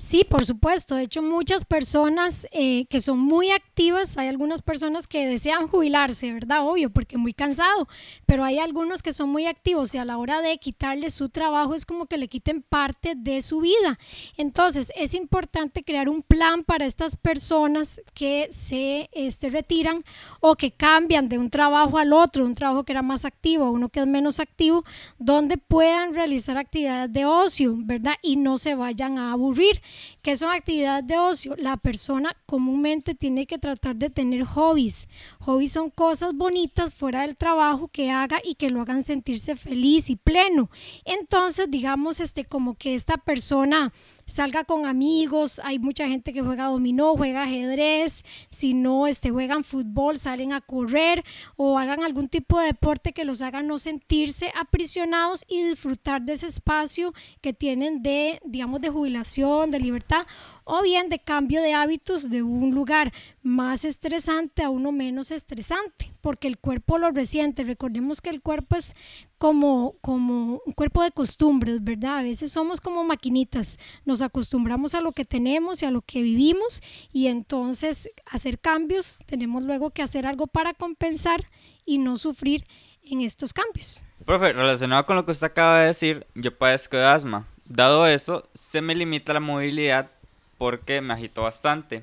Sí, 0.00 0.24
por 0.24 0.46
supuesto. 0.46 0.94
De 0.94 1.02
hecho, 1.02 1.20
muchas 1.20 1.66
personas 1.66 2.46
eh, 2.52 2.86
que 2.86 3.00
son 3.00 3.18
muy 3.18 3.50
activas, 3.50 4.16
hay 4.16 4.28
algunas 4.28 4.62
personas 4.62 5.06
que 5.06 5.26
desean 5.26 5.68
jubilarse, 5.68 6.32
¿verdad? 6.32 6.66
Obvio, 6.66 6.88
porque 6.88 7.18
muy 7.18 7.34
cansado, 7.34 7.86
pero 8.24 8.42
hay 8.42 8.58
algunos 8.58 9.02
que 9.02 9.12
son 9.12 9.28
muy 9.28 9.44
activos 9.44 9.94
y 9.94 9.98
a 9.98 10.06
la 10.06 10.16
hora 10.16 10.40
de 10.40 10.56
quitarle 10.56 11.10
su 11.10 11.28
trabajo 11.28 11.74
es 11.74 11.84
como 11.84 12.06
que 12.06 12.16
le 12.16 12.28
quiten 12.28 12.62
parte 12.62 13.12
de 13.14 13.42
su 13.42 13.60
vida. 13.60 13.98
Entonces, 14.38 14.90
es 14.96 15.12
importante 15.12 15.84
crear 15.84 16.08
un 16.08 16.22
plan 16.22 16.64
para 16.64 16.86
estas 16.86 17.16
personas 17.16 18.00
que 18.14 18.48
se 18.50 19.10
este, 19.12 19.50
retiran 19.50 19.98
o 20.40 20.56
que 20.56 20.70
cambian 20.70 21.28
de 21.28 21.36
un 21.36 21.50
trabajo 21.50 21.98
al 21.98 22.14
otro, 22.14 22.46
un 22.46 22.54
trabajo 22.54 22.84
que 22.84 22.92
era 22.92 23.02
más 23.02 23.26
activo 23.26 23.70
uno 23.70 23.90
que 23.90 24.00
es 24.00 24.06
menos 24.06 24.40
activo, 24.40 24.82
donde 25.18 25.58
puedan 25.58 26.14
realizar 26.14 26.56
actividades 26.56 27.12
de 27.12 27.26
ocio, 27.26 27.74
¿verdad? 27.76 28.14
Y 28.22 28.36
no 28.36 28.56
se 28.56 28.74
vayan 28.74 29.18
a 29.18 29.32
aburrir. 29.32 29.82
¿Qué 30.22 30.36
son 30.36 30.50
actividades 30.50 31.06
de 31.06 31.18
ocio? 31.18 31.54
La 31.56 31.76
persona 31.76 32.36
comúnmente 32.46 33.14
tiene 33.14 33.46
que 33.46 33.58
tratar 33.58 33.96
de 33.96 34.10
tener 34.10 34.44
hobbies. 34.44 35.08
Hobbies 35.40 35.72
son 35.72 35.90
cosas 35.90 36.34
bonitas 36.34 36.92
fuera 36.94 37.22
del 37.22 37.36
trabajo 37.36 37.88
que 37.88 38.10
haga 38.10 38.40
y 38.44 38.54
que 38.54 38.70
lo 38.70 38.80
hagan 38.82 39.02
sentirse 39.02 39.56
feliz 39.56 40.10
y 40.10 40.16
pleno. 40.16 40.70
Entonces, 41.04 41.70
digamos, 41.70 42.20
este, 42.20 42.44
como 42.44 42.74
que 42.74 42.94
esta 42.94 43.16
persona 43.16 43.92
salga 44.26 44.64
con 44.64 44.86
amigos, 44.86 45.60
hay 45.64 45.78
mucha 45.78 46.06
gente 46.06 46.32
que 46.32 46.40
juega 46.40 46.66
dominó, 46.66 47.16
juega 47.16 47.42
ajedrez, 47.42 48.24
si 48.48 48.74
no, 48.74 49.06
este, 49.06 49.30
juegan 49.30 49.64
fútbol, 49.64 50.18
salen 50.18 50.52
a 50.52 50.60
correr 50.60 51.24
o 51.56 51.78
hagan 51.78 52.04
algún 52.04 52.28
tipo 52.28 52.60
de 52.60 52.66
deporte 52.66 53.12
que 53.12 53.24
los 53.24 53.42
haga 53.42 53.62
no 53.62 53.78
sentirse 53.78 54.52
aprisionados 54.58 55.44
y 55.48 55.62
disfrutar 55.62 56.22
de 56.22 56.34
ese 56.34 56.46
espacio 56.46 57.12
que 57.40 57.52
tienen 57.52 58.02
de, 58.02 58.40
digamos, 58.44 58.80
de 58.80 58.90
jubilación, 58.90 59.70
libertad 59.80 60.26
o 60.64 60.82
bien 60.82 61.08
de 61.08 61.18
cambio 61.18 61.62
de 61.62 61.74
hábitos 61.74 62.30
de 62.30 62.42
un 62.42 62.74
lugar 62.74 63.12
más 63.42 63.84
estresante 63.84 64.62
a 64.62 64.70
uno 64.70 64.92
menos 64.92 65.30
estresante, 65.30 66.12
porque 66.20 66.46
el 66.46 66.58
cuerpo 66.58 66.98
lo 66.98 67.10
resiente. 67.10 67.64
Recordemos 67.64 68.20
que 68.20 68.30
el 68.30 68.40
cuerpo 68.40 68.76
es 68.76 68.94
como, 69.38 69.96
como 70.00 70.60
un 70.64 70.72
cuerpo 70.72 71.02
de 71.02 71.10
costumbres, 71.10 71.82
¿verdad? 71.82 72.18
A 72.18 72.22
veces 72.22 72.52
somos 72.52 72.80
como 72.80 73.02
maquinitas, 73.02 73.78
nos 74.04 74.22
acostumbramos 74.22 74.94
a 74.94 75.00
lo 75.00 75.12
que 75.12 75.24
tenemos 75.24 75.82
y 75.82 75.86
a 75.86 75.90
lo 75.90 76.02
que 76.02 76.22
vivimos 76.22 76.82
y 77.12 77.26
entonces 77.26 78.10
hacer 78.26 78.60
cambios, 78.60 79.18
tenemos 79.26 79.64
luego 79.64 79.90
que 79.90 80.02
hacer 80.02 80.26
algo 80.26 80.46
para 80.46 80.74
compensar 80.74 81.44
y 81.84 81.98
no 81.98 82.16
sufrir 82.16 82.64
en 83.02 83.22
estos 83.22 83.52
cambios. 83.52 84.04
Profe, 84.24 84.52
relacionado 84.52 85.04
con 85.04 85.16
lo 85.16 85.24
que 85.24 85.32
usted 85.32 85.46
acaba 85.46 85.80
de 85.80 85.86
decir, 85.88 86.26
yo 86.34 86.56
padezco 86.56 86.96
de 86.96 87.06
asma. 87.06 87.48
Dado 87.70 88.04
eso, 88.08 88.42
se 88.52 88.82
me 88.82 88.96
limita 88.96 89.32
la 89.32 89.38
movilidad 89.38 90.10
porque 90.58 91.00
me 91.00 91.14
agito 91.14 91.42
bastante. 91.42 92.02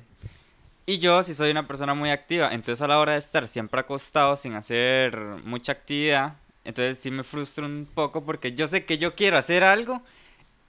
Y 0.86 0.96
yo, 0.96 1.22
si 1.22 1.34
soy 1.34 1.50
una 1.50 1.68
persona 1.68 1.92
muy 1.92 2.08
activa, 2.08 2.54
entonces 2.54 2.80
a 2.80 2.88
la 2.88 2.98
hora 2.98 3.12
de 3.12 3.18
estar 3.18 3.46
siempre 3.46 3.78
acostado 3.78 4.34
sin 4.36 4.54
hacer 4.54 5.14
mucha 5.44 5.72
actividad, 5.72 6.36
entonces 6.64 6.98
sí 6.98 7.10
me 7.10 7.22
frustro 7.22 7.66
un 7.66 7.86
poco 7.94 8.24
porque 8.24 8.52
yo 8.52 8.66
sé 8.66 8.86
que 8.86 8.96
yo 8.96 9.14
quiero 9.14 9.36
hacer 9.36 9.62
algo 9.62 10.02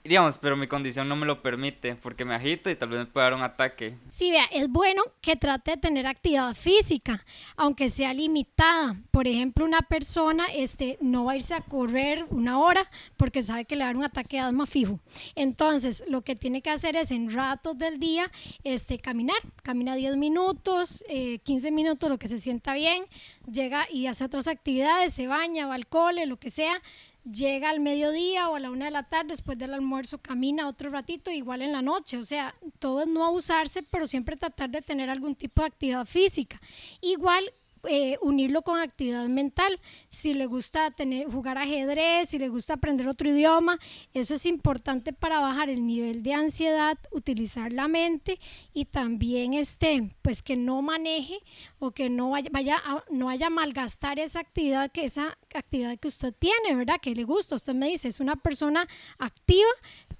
Digamos, 0.02 0.38
pero 0.38 0.56
mi 0.56 0.66
condición 0.66 1.08
no 1.10 1.14
me 1.16 1.26
lo 1.26 1.42
permite 1.42 1.94
porque 1.94 2.24
me 2.24 2.34
agito 2.34 2.70
y 2.70 2.74
tal 2.74 2.88
vez 2.88 3.00
me 3.00 3.06
pueda 3.06 3.26
dar 3.26 3.34
un 3.34 3.42
ataque. 3.42 3.94
Sí, 4.08 4.30
vea, 4.30 4.46
es 4.46 4.66
bueno 4.66 5.02
que 5.20 5.36
trate 5.36 5.72
de 5.72 5.76
tener 5.76 6.06
actividad 6.06 6.54
física, 6.54 7.22
aunque 7.54 7.90
sea 7.90 8.14
limitada. 8.14 8.96
Por 9.10 9.28
ejemplo, 9.28 9.62
una 9.62 9.82
persona 9.82 10.46
este, 10.54 10.96
no 11.02 11.26
va 11.26 11.32
a 11.32 11.36
irse 11.36 11.54
a 11.54 11.60
correr 11.60 12.24
una 12.30 12.58
hora 12.58 12.90
porque 13.18 13.42
sabe 13.42 13.66
que 13.66 13.76
le 13.76 13.80
va 13.80 13.86
a 13.86 13.88
dar 13.88 13.96
un 13.98 14.04
ataque 14.04 14.38
de 14.38 14.44
asma 14.44 14.64
fijo. 14.64 15.00
Entonces, 15.34 16.04
lo 16.08 16.22
que 16.22 16.34
tiene 16.34 16.62
que 16.62 16.70
hacer 16.70 16.96
es 16.96 17.10
en 17.10 17.30
ratos 17.30 17.76
del 17.76 18.00
día 18.00 18.32
este, 18.64 18.98
caminar. 18.98 19.36
Camina 19.62 19.96
10 19.96 20.16
minutos, 20.16 21.04
15 21.42 21.68
eh, 21.68 21.72
minutos, 21.72 22.08
lo 22.08 22.18
que 22.18 22.26
se 22.26 22.38
sienta 22.38 22.72
bien. 22.72 23.04
Llega 23.52 23.86
y 23.90 24.06
hace 24.06 24.24
otras 24.24 24.48
actividades, 24.48 25.12
se 25.12 25.26
baña, 25.26 25.66
va 25.66 25.74
al 25.74 25.86
cole, 25.86 26.24
lo 26.24 26.38
que 26.38 26.48
sea 26.48 26.80
llega 27.24 27.70
al 27.70 27.80
mediodía 27.80 28.48
o 28.48 28.56
a 28.56 28.60
la 28.60 28.70
una 28.70 28.86
de 28.86 28.90
la 28.90 29.04
tarde, 29.04 29.28
después 29.28 29.58
del 29.58 29.74
almuerzo 29.74 30.18
camina 30.18 30.68
otro 30.68 30.90
ratito, 30.90 31.30
igual 31.30 31.62
en 31.62 31.72
la 31.72 31.82
noche. 31.82 32.16
O 32.16 32.22
sea, 32.22 32.54
todo 32.78 33.02
es 33.02 33.08
no 33.08 33.24
abusarse, 33.24 33.82
pero 33.82 34.06
siempre 34.06 34.36
tratar 34.36 34.70
de 34.70 34.82
tener 34.82 35.10
algún 35.10 35.34
tipo 35.34 35.62
de 35.62 35.68
actividad 35.68 36.06
física. 36.06 36.60
Igual 37.00 37.52
eh, 37.88 38.18
unirlo 38.20 38.62
con 38.62 38.78
actividad 38.78 39.26
mental. 39.28 39.80
Si 40.08 40.34
le 40.34 40.46
gusta 40.46 40.90
tener, 40.90 41.26
jugar 41.30 41.58
ajedrez, 41.58 42.28
si 42.28 42.38
le 42.38 42.48
gusta 42.48 42.74
aprender 42.74 43.08
otro 43.08 43.28
idioma, 43.28 43.78
eso 44.14 44.34
es 44.34 44.46
importante 44.46 45.12
para 45.12 45.40
bajar 45.40 45.70
el 45.70 45.86
nivel 45.86 46.22
de 46.22 46.34
ansiedad, 46.34 46.98
utilizar 47.10 47.72
la 47.72 47.88
mente 47.88 48.38
y 48.72 48.84
también 48.86 49.54
este, 49.54 50.14
pues 50.22 50.42
que 50.42 50.56
no 50.56 50.82
maneje 50.82 51.38
o 51.78 51.90
que 51.92 52.10
no 52.10 52.30
vaya, 52.30 52.50
vaya 52.52 52.76
a, 52.84 53.04
no 53.10 53.26
vaya 53.26 53.50
malgastar 53.50 54.18
esa 54.18 54.40
actividad 54.40 54.90
que 54.90 55.04
esa 55.04 55.38
actividad 55.54 55.98
que 55.98 56.08
usted 56.08 56.34
tiene, 56.38 56.74
¿verdad? 56.74 57.00
Que 57.00 57.14
le 57.14 57.24
gusta. 57.24 57.54
Usted 57.54 57.74
me 57.74 57.88
dice, 57.88 58.08
es 58.08 58.20
una 58.20 58.36
persona 58.36 58.86
activa, 59.18 59.70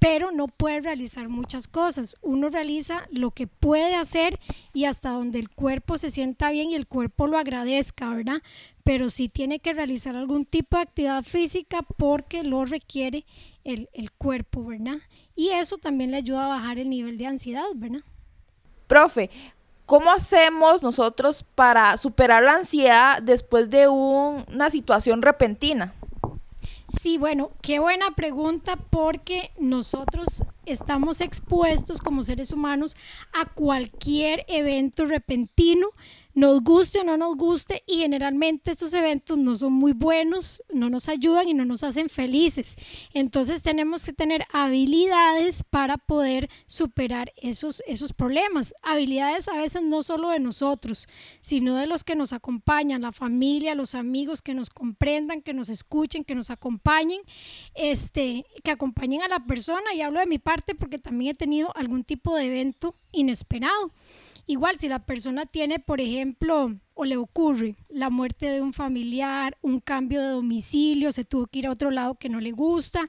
pero 0.00 0.32
no 0.32 0.48
puede 0.48 0.80
realizar 0.80 1.28
muchas 1.28 1.68
cosas. 1.68 2.16
Uno 2.22 2.48
realiza 2.48 3.06
lo 3.12 3.30
que 3.32 3.46
puede 3.46 3.94
hacer 3.94 4.40
y 4.72 4.86
hasta 4.86 5.10
donde 5.10 5.38
el 5.38 5.50
cuerpo 5.50 5.98
se 5.98 6.08
sienta 6.08 6.50
bien 6.50 6.70
y 6.70 6.74
el 6.74 6.86
cuerpo 6.86 7.26
lo 7.26 7.38
agradezca, 7.38 8.08
¿verdad? 8.08 8.42
Pero 8.82 9.10
sí 9.10 9.28
tiene 9.28 9.60
que 9.60 9.74
realizar 9.74 10.16
algún 10.16 10.46
tipo 10.46 10.76
de 10.76 10.82
actividad 10.82 11.22
física 11.22 11.82
porque 11.98 12.42
lo 12.42 12.64
requiere 12.64 13.26
el, 13.62 13.90
el 13.92 14.10
cuerpo, 14.10 14.64
¿verdad? 14.64 14.96
Y 15.36 15.50
eso 15.50 15.76
también 15.76 16.10
le 16.10 16.16
ayuda 16.16 16.46
a 16.46 16.48
bajar 16.48 16.78
el 16.78 16.88
nivel 16.88 17.18
de 17.18 17.26
ansiedad, 17.26 17.66
¿verdad? 17.74 18.00
Profe, 18.86 19.28
¿cómo 19.84 20.10
hacemos 20.10 20.82
nosotros 20.82 21.44
para 21.54 21.98
superar 21.98 22.42
la 22.42 22.54
ansiedad 22.54 23.20
después 23.20 23.68
de 23.68 23.86
una 23.86 24.70
situación 24.70 25.20
repentina? 25.20 25.92
Sí, 26.90 27.18
bueno, 27.18 27.52
qué 27.62 27.78
buena 27.78 28.16
pregunta 28.16 28.76
porque 28.76 29.52
nosotros 29.58 30.42
estamos 30.66 31.20
expuestos 31.20 32.00
como 32.00 32.22
seres 32.22 32.52
humanos 32.52 32.96
a 33.32 33.46
cualquier 33.46 34.44
evento 34.48 35.06
repentino 35.06 35.88
nos 36.34 36.62
guste 36.62 37.00
o 37.00 37.04
no 37.04 37.16
nos 37.16 37.36
guste 37.36 37.82
y 37.86 37.98
generalmente 37.98 38.70
estos 38.70 38.94
eventos 38.94 39.38
no 39.38 39.54
son 39.56 39.72
muy 39.72 39.92
buenos, 39.92 40.62
no 40.72 40.90
nos 40.90 41.08
ayudan 41.08 41.48
y 41.48 41.54
no 41.54 41.64
nos 41.64 41.82
hacen 41.82 42.08
felices. 42.08 42.76
Entonces 43.12 43.62
tenemos 43.62 44.04
que 44.04 44.12
tener 44.12 44.44
habilidades 44.52 45.62
para 45.62 45.96
poder 45.96 46.48
superar 46.66 47.32
esos, 47.36 47.82
esos 47.86 48.12
problemas. 48.12 48.74
Habilidades 48.82 49.48
a 49.48 49.56
veces 49.56 49.82
no 49.82 50.02
solo 50.02 50.30
de 50.30 50.40
nosotros, 50.40 51.08
sino 51.40 51.76
de 51.76 51.86
los 51.86 52.04
que 52.04 52.14
nos 52.14 52.32
acompañan, 52.32 53.02
la 53.02 53.12
familia, 53.12 53.74
los 53.74 53.94
amigos 53.94 54.42
que 54.42 54.54
nos 54.54 54.70
comprendan, 54.70 55.42
que 55.42 55.54
nos 55.54 55.68
escuchen, 55.68 56.24
que 56.24 56.34
nos 56.34 56.50
acompañen, 56.50 57.20
este, 57.74 58.44
que 58.62 58.70
acompañen 58.70 59.22
a 59.22 59.28
la 59.28 59.44
persona. 59.46 59.94
Y 59.94 60.02
hablo 60.02 60.20
de 60.20 60.26
mi 60.26 60.38
parte 60.38 60.74
porque 60.74 60.98
también 60.98 61.32
he 61.32 61.34
tenido 61.34 61.74
algún 61.76 62.04
tipo 62.04 62.36
de 62.36 62.46
evento 62.46 62.94
inesperado. 63.12 63.92
Igual 64.50 64.80
si 64.80 64.88
la 64.88 64.98
persona 64.98 65.46
tiene, 65.46 65.78
por 65.78 66.00
ejemplo, 66.00 66.74
o 66.94 67.04
le 67.04 67.16
ocurre 67.16 67.76
la 67.88 68.10
muerte 68.10 68.46
de 68.50 68.60
un 68.60 68.72
familiar, 68.72 69.56
un 69.62 69.78
cambio 69.78 70.20
de 70.20 70.30
domicilio, 70.30 71.12
se 71.12 71.24
tuvo 71.24 71.46
que 71.46 71.60
ir 71.60 71.68
a 71.68 71.70
otro 71.70 71.92
lado 71.92 72.16
que 72.16 72.28
no 72.28 72.40
le 72.40 72.50
gusta, 72.50 73.04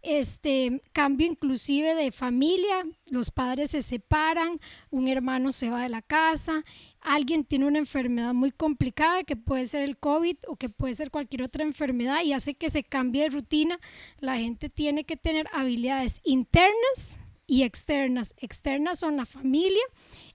este 0.00 0.80
cambio 0.94 1.26
inclusive 1.26 1.94
de 1.94 2.10
familia, 2.12 2.86
los 3.10 3.30
padres 3.30 3.72
se 3.72 3.82
separan, 3.82 4.58
un 4.88 5.06
hermano 5.06 5.52
se 5.52 5.68
va 5.68 5.82
de 5.82 5.90
la 5.90 6.00
casa, 6.00 6.62
alguien 7.02 7.44
tiene 7.44 7.66
una 7.66 7.78
enfermedad 7.78 8.32
muy 8.32 8.50
complicada, 8.50 9.22
que 9.22 9.36
puede 9.36 9.66
ser 9.66 9.82
el 9.82 9.98
COVID 9.98 10.38
o 10.48 10.56
que 10.56 10.70
puede 10.70 10.94
ser 10.94 11.10
cualquier 11.10 11.42
otra 11.42 11.62
enfermedad 11.62 12.22
y 12.24 12.32
hace 12.32 12.54
que 12.54 12.70
se 12.70 12.84
cambie 12.84 13.24
de 13.24 13.28
rutina, 13.28 13.78
la 14.18 14.38
gente 14.38 14.70
tiene 14.70 15.04
que 15.04 15.18
tener 15.18 15.46
habilidades 15.52 16.22
internas 16.24 17.20
y 17.46 17.62
externas. 17.62 18.34
Externas 18.38 18.98
son 18.98 19.16
la 19.16 19.26
familia 19.26 19.82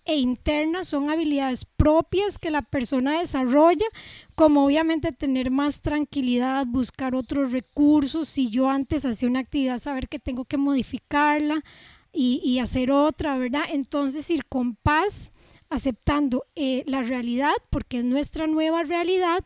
e 0.05 0.17
internas 0.17 0.88
son 0.88 1.10
habilidades 1.10 1.65
propias 1.65 2.39
que 2.39 2.50
la 2.50 2.62
persona 2.62 3.20
desarrolla, 3.20 3.86
como 4.36 4.65
obviamente 4.65 5.12
tener 5.12 5.51
más 5.51 5.81
tranquilidad, 5.81 6.65
buscar 6.65 7.15
otros 7.15 7.51
recursos. 7.51 8.27
Si 8.27 8.50
yo 8.50 8.70
antes 8.70 9.05
hacía 9.05 9.29
una 9.29 9.39
actividad, 9.39 9.79
saber 9.79 10.10
que 10.10 10.20
tengo 10.20 10.46
que 10.46 10.58
modificarla 10.58 11.63
y, 12.13 12.60
hacer 12.60 12.91
otra, 12.91 13.38
¿verdad? 13.38 13.63
Entonces 13.70 14.29
ir 14.29 14.46
con 14.46 14.75
paz, 14.75 15.31
aceptando 15.70 16.46
eh, 16.55 16.84
la 16.88 17.03
realidad, 17.03 17.53
porque 17.70 18.00
es 18.00 18.03
nuestra 18.03 18.48
nueva 18.48 18.84
realidad 18.84 19.43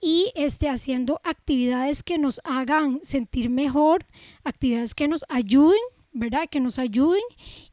y 0.00 0.30
este, 0.34 0.68
haciendo 0.68 1.20
actividades 1.24 2.02
que 2.02 2.18
nos 2.18 2.40
hagan 2.44 3.00
sentir 3.02 3.50
mejor, 3.50 4.06
actividades 4.44 4.94
que 4.94 5.08
nos 5.08 5.24
ayuden 5.28 5.80
¿verdad? 6.16 6.48
Que 6.50 6.60
nos 6.60 6.78
ayuden 6.78 7.22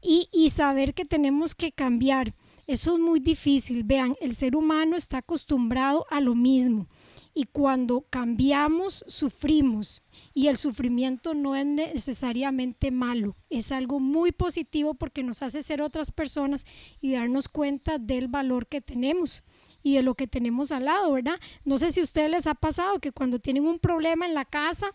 y, 0.02 0.28
y 0.32 0.50
saber 0.50 0.94
que 0.94 1.04
tenemos 1.04 1.54
que 1.54 1.72
cambiar. 1.72 2.34
Eso 2.66 2.94
es 2.94 3.00
muy 3.00 3.20
difícil. 3.20 3.84
Vean, 3.84 4.14
el 4.20 4.34
ser 4.34 4.56
humano 4.56 4.96
está 4.96 5.18
acostumbrado 5.18 6.06
a 6.10 6.20
lo 6.20 6.34
mismo 6.34 6.88
y 7.34 7.44
cuando 7.44 8.02
cambiamos 8.08 9.04
sufrimos 9.08 10.02
y 10.32 10.46
el 10.46 10.56
sufrimiento 10.56 11.34
no 11.34 11.56
es 11.56 11.66
necesariamente 11.66 12.92
malo, 12.92 13.36
es 13.50 13.72
algo 13.72 13.98
muy 13.98 14.30
positivo 14.30 14.94
porque 14.94 15.24
nos 15.24 15.42
hace 15.42 15.62
ser 15.62 15.82
otras 15.82 16.12
personas 16.12 16.64
y 17.00 17.12
darnos 17.12 17.48
cuenta 17.48 17.98
del 17.98 18.28
valor 18.28 18.68
que 18.68 18.80
tenemos 18.80 19.42
y 19.82 19.96
de 19.96 20.02
lo 20.02 20.14
que 20.14 20.28
tenemos 20.28 20.70
al 20.70 20.84
lado, 20.84 21.12
¿verdad? 21.12 21.38
No 21.64 21.76
sé 21.76 21.90
si 21.90 22.00
a 22.00 22.04
ustedes 22.04 22.30
les 22.30 22.46
ha 22.46 22.54
pasado 22.54 23.00
que 23.00 23.12
cuando 23.12 23.40
tienen 23.40 23.66
un 23.66 23.80
problema 23.80 24.26
en 24.26 24.34
la 24.34 24.44
casa, 24.44 24.86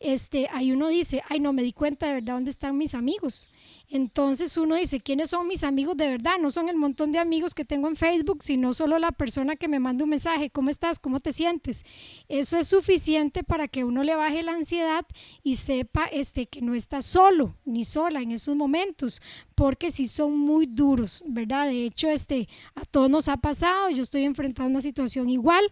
este, 0.00 0.48
ahí 0.52 0.72
uno 0.72 0.88
dice, 0.88 1.22
ay, 1.28 1.40
no 1.40 1.52
me 1.52 1.62
di 1.62 1.72
cuenta 1.72 2.06
de 2.06 2.14
verdad 2.14 2.34
dónde 2.34 2.50
están 2.50 2.76
mis 2.76 2.94
amigos. 2.94 3.50
Entonces 3.90 4.56
uno 4.58 4.74
dice, 4.74 5.00
¿quiénes 5.00 5.30
son 5.30 5.46
mis 5.46 5.64
amigos 5.64 5.96
de 5.96 6.08
verdad? 6.08 6.34
No 6.40 6.50
son 6.50 6.68
el 6.68 6.76
montón 6.76 7.10
de 7.10 7.18
amigos 7.18 7.54
que 7.54 7.64
tengo 7.64 7.88
en 7.88 7.96
Facebook, 7.96 8.42
sino 8.42 8.74
solo 8.74 8.98
la 8.98 9.12
persona 9.12 9.56
que 9.56 9.66
me 9.66 9.80
manda 9.80 10.04
un 10.04 10.10
mensaje, 10.10 10.50
¿cómo 10.50 10.68
estás? 10.68 10.98
¿Cómo 10.98 11.20
te 11.20 11.32
sientes? 11.32 11.84
Eso 12.28 12.58
es 12.58 12.68
suficiente 12.68 13.42
para 13.42 13.66
que 13.66 13.84
uno 13.84 14.04
le 14.04 14.14
baje 14.14 14.42
la 14.42 14.52
ansiedad 14.52 15.06
y 15.42 15.56
sepa 15.56 16.04
este, 16.12 16.46
que 16.46 16.60
no 16.60 16.74
está 16.74 17.00
solo 17.00 17.56
ni 17.64 17.84
sola 17.84 18.20
en 18.20 18.32
esos 18.32 18.54
momentos, 18.54 19.22
porque 19.54 19.90
sí 19.90 20.06
son 20.06 20.38
muy 20.38 20.66
duros, 20.66 21.24
¿verdad? 21.26 21.66
De 21.66 21.86
hecho, 21.86 22.10
este, 22.10 22.48
a 22.74 22.84
todos 22.84 23.08
nos 23.08 23.28
ha 23.28 23.38
pasado, 23.38 23.90
yo 23.90 24.02
estoy 24.02 24.24
enfrentando 24.24 24.70
una 24.70 24.80
situación 24.82 25.30
igual 25.30 25.64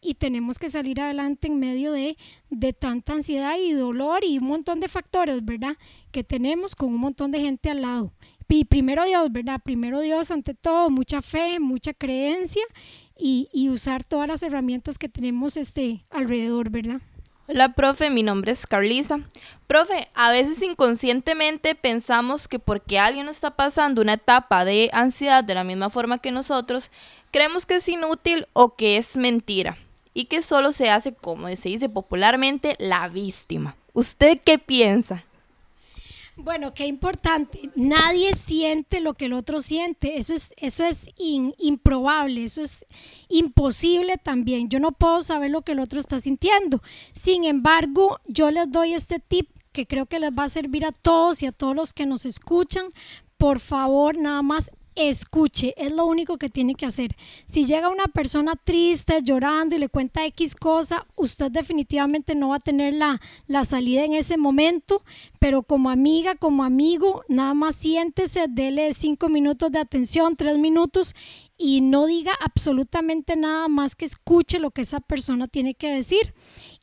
y 0.00 0.14
tenemos 0.14 0.58
que 0.58 0.68
salir 0.68 1.00
adelante 1.00 1.48
en 1.48 1.58
medio 1.58 1.92
de, 1.92 2.16
de 2.50 2.72
tanta 2.72 3.14
ansiedad 3.14 3.56
y 3.58 3.73
dolor 3.74 4.24
y 4.24 4.38
un 4.38 4.44
montón 4.44 4.80
de 4.80 4.88
factores, 4.88 5.44
¿verdad? 5.44 5.76
Que 6.10 6.24
tenemos 6.24 6.74
con 6.74 6.88
un 6.88 7.00
montón 7.00 7.30
de 7.30 7.40
gente 7.40 7.70
al 7.70 7.82
lado. 7.82 8.12
Y 8.54 8.66
primero 8.66 9.04
Dios, 9.04 9.32
¿verdad? 9.32 9.60
Primero 9.64 9.98
Dios 9.98 10.30
ante 10.30 10.54
todo, 10.54 10.88
mucha 10.88 11.22
fe, 11.22 11.58
mucha 11.58 11.92
creencia 11.92 12.62
y, 13.18 13.68
usar 13.68 14.04
todas 14.04 14.28
las 14.28 14.44
herramientas 14.44 14.96
que 14.96 15.08
tenemos 15.08 15.56
este, 15.56 16.04
alrededor, 16.08 16.70
¿verdad? 16.70 17.00
Hola, 17.48 17.74
profe, 17.74 18.10
mi 18.10 18.22
nombre 18.22 18.52
es 18.52 18.64
Carlisa. 18.64 19.18
Profe, 19.66 20.08
a 20.14 20.30
veces 20.30 20.62
inconscientemente 20.62 21.74
pensamos 21.74 22.46
que 22.46 22.60
porque 22.60 23.00
alguien 23.00 23.28
está 23.28 23.56
pasando 23.56 24.02
una 24.02 24.12
etapa 24.12 24.64
de 24.64 24.88
ansiedad 24.92 25.42
de 25.42 25.54
la 25.54 25.64
misma 25.64 25.90
forma 25.90 26.18
que 26.18 26.30
nosotros, 26.30 26.92
creemos 27.32 27.66
que 27.66 27.74
es 27.74 27.88
inútil 27.88 28.46
o 28.52 28.76
que 28.76 28.98
es 28.98 29.16
mentira 29.16 29.76
y 30.14 30.26
que 30.26 30.40
solo 30.40 30.72
se 30.72 30.88
hace, 30.88 31.12
como 31.12 31.48
se 31.48 31.68
dice 31.68 31.88
popularmente, 31.88 32.76
la 32.78 33.08
víctima. 33.08 33.76
¿Usted 33.92 34.40
qué 34.42 34.58
piensa? 34.58 35.24
Bueno, 36.36 36.74
qué 36.74 36.86
importante. 36.86 37.70
Nadie 37.76 38.32
siente 38.32 39.00
lo 39.00 39.14
que 39.14 39.26
el 39.26 39.34
otro 39.34 39.60
siente. 39.60 40.18
Eso 40.18 40.34
es, 40.34 40.52
eso 40.56 40.84
es 40.84 41.10
improbable, 41.16 42.42
eso 42.42 42.60
es 42.62 42.84
imposible 43.28 44.16
también. 44.16 44.68
Yo 44.68 44.80
no 44.80 44.90
puedo 44.92 45.22
saber 45.22 45.50
lo 45.50 45.62
que 45.62 45.72
el 45.72 45.80
otro 45.80 46.00
está 46.00 46.18
sintiendo. 46.18 46.82
Sin 47.12 47.44
embargo, 47.44 48.18
yo 48.26 48.50
les 48.50 48.70
doy 48.70 48.94
este 48.94 49.20
tip 49.20 49.48
que 49.70 49.86
creo 49.86 50.06
que 50.06 50.18
les 50.18 50.30
va 50.30 50.44
a 50.44 50.48
servir 50.48 50.84
a 50.84 50.92
todos 50.92 51.42
y 51.42 51.46
a 51.46 51.52
todos 51.52 51.76
los 51.76 51.92
que 51.92 52.06
nos 52.06 52.24
escuchan. 52.24 52.86
Por 53.36 53.60
favor, 53.60 54.16
nada 54.16 54.42
más 54.42 54.72
escuche, 54.96 55.74
es 55.76 55.92
lo 55.92 56.06
único 56.06 56.38
que 56.38 56.48
tiene 56.48 56.74
que 56.74 56.86
hacer. 56.86 57.16
Si 57.46 57.64
llega 57.64 57.88
una 57.88 58.06
persona 58.06 58.54
triste, 58.62 59.22
llorando 59.22 59.76
y 59.76 59.78
le 59.78 59.88
cuenta 59.88 60.24
X 60.26 60.54
cosa, 60.54 61.06
usted 61.16 61.50
definitivamente 61.50 62.34
no 62.34 62.50
va 62.50 62.56
a 62.56 62.60
tener 62.60 62.94
la, 62.94 63.20
la 63.46 63.64
salida 63.64 64.04
en 64.04 64.14
ese 64.14 64.36
momento, 64.36 65.02
pero 65.38 65.62
como 65.62 65.90
amiga, 65.90 66.34
como 66.36 66.64
amigo, 66.64 67.22
nada 67.28 67.54
más 67.54 67.74
siéntese, 67.74 68.46
dele 68.48 68.92
cinco 68.92 69.28
minutos 69.28 69.70
de 69.72 69.78
atención, 69.78 70.36
tres 70.36 70.58
minutos 70.58 71.14
y 71.56 71.80
no 71.80 72.06
diga 72.06 72.32
absolutamente 72.40 73.36
nada 73.36 73.68
más 73.68 73.94
que 73.94 74.04
escuche 74.04 74.58
lo 74.58 74.70
que 74.70 74.82
esa 74.82 75.00
persona 75.00 75.46
tiene 75.46 75.74
que 75.74 75.92
decir. 75.92 76.34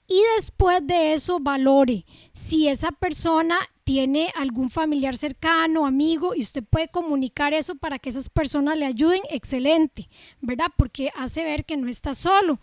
Y 0.07 0.21
después 0.35 0.85
de 0.85 1.13
eso 1.13 1.39
valore 1.39 2.05
si 2.33 2.67
esa 2.67 2.91
persona 2.91 3.57
tiene 3.83 4.31
algún 4.35 4.69
familiar 4.69 5.17
cercano, 5.17 5.85
amigo, 5.85 6.33
y 6.35 6.41
usted 6.41 6.63
puede 6.63 6.87
comunicar 6.87 7.53
eso 7.53 7.75
para 7.75 7.99
que 7.99 8.09
esas 8.09 8.29
personas 8.29 8.77
le 8.77 8.85
ayuden, 8.85 9.21
excelente, 9.29 10.09
¿verdad? 10.41 10.67
Porque 10.77 11.11
hace 11.15 11.43
ver 11.43 11.65
que 11.65 11.77
no 11.77 11.87
está 11.87 12.13
solo 12.13 12.59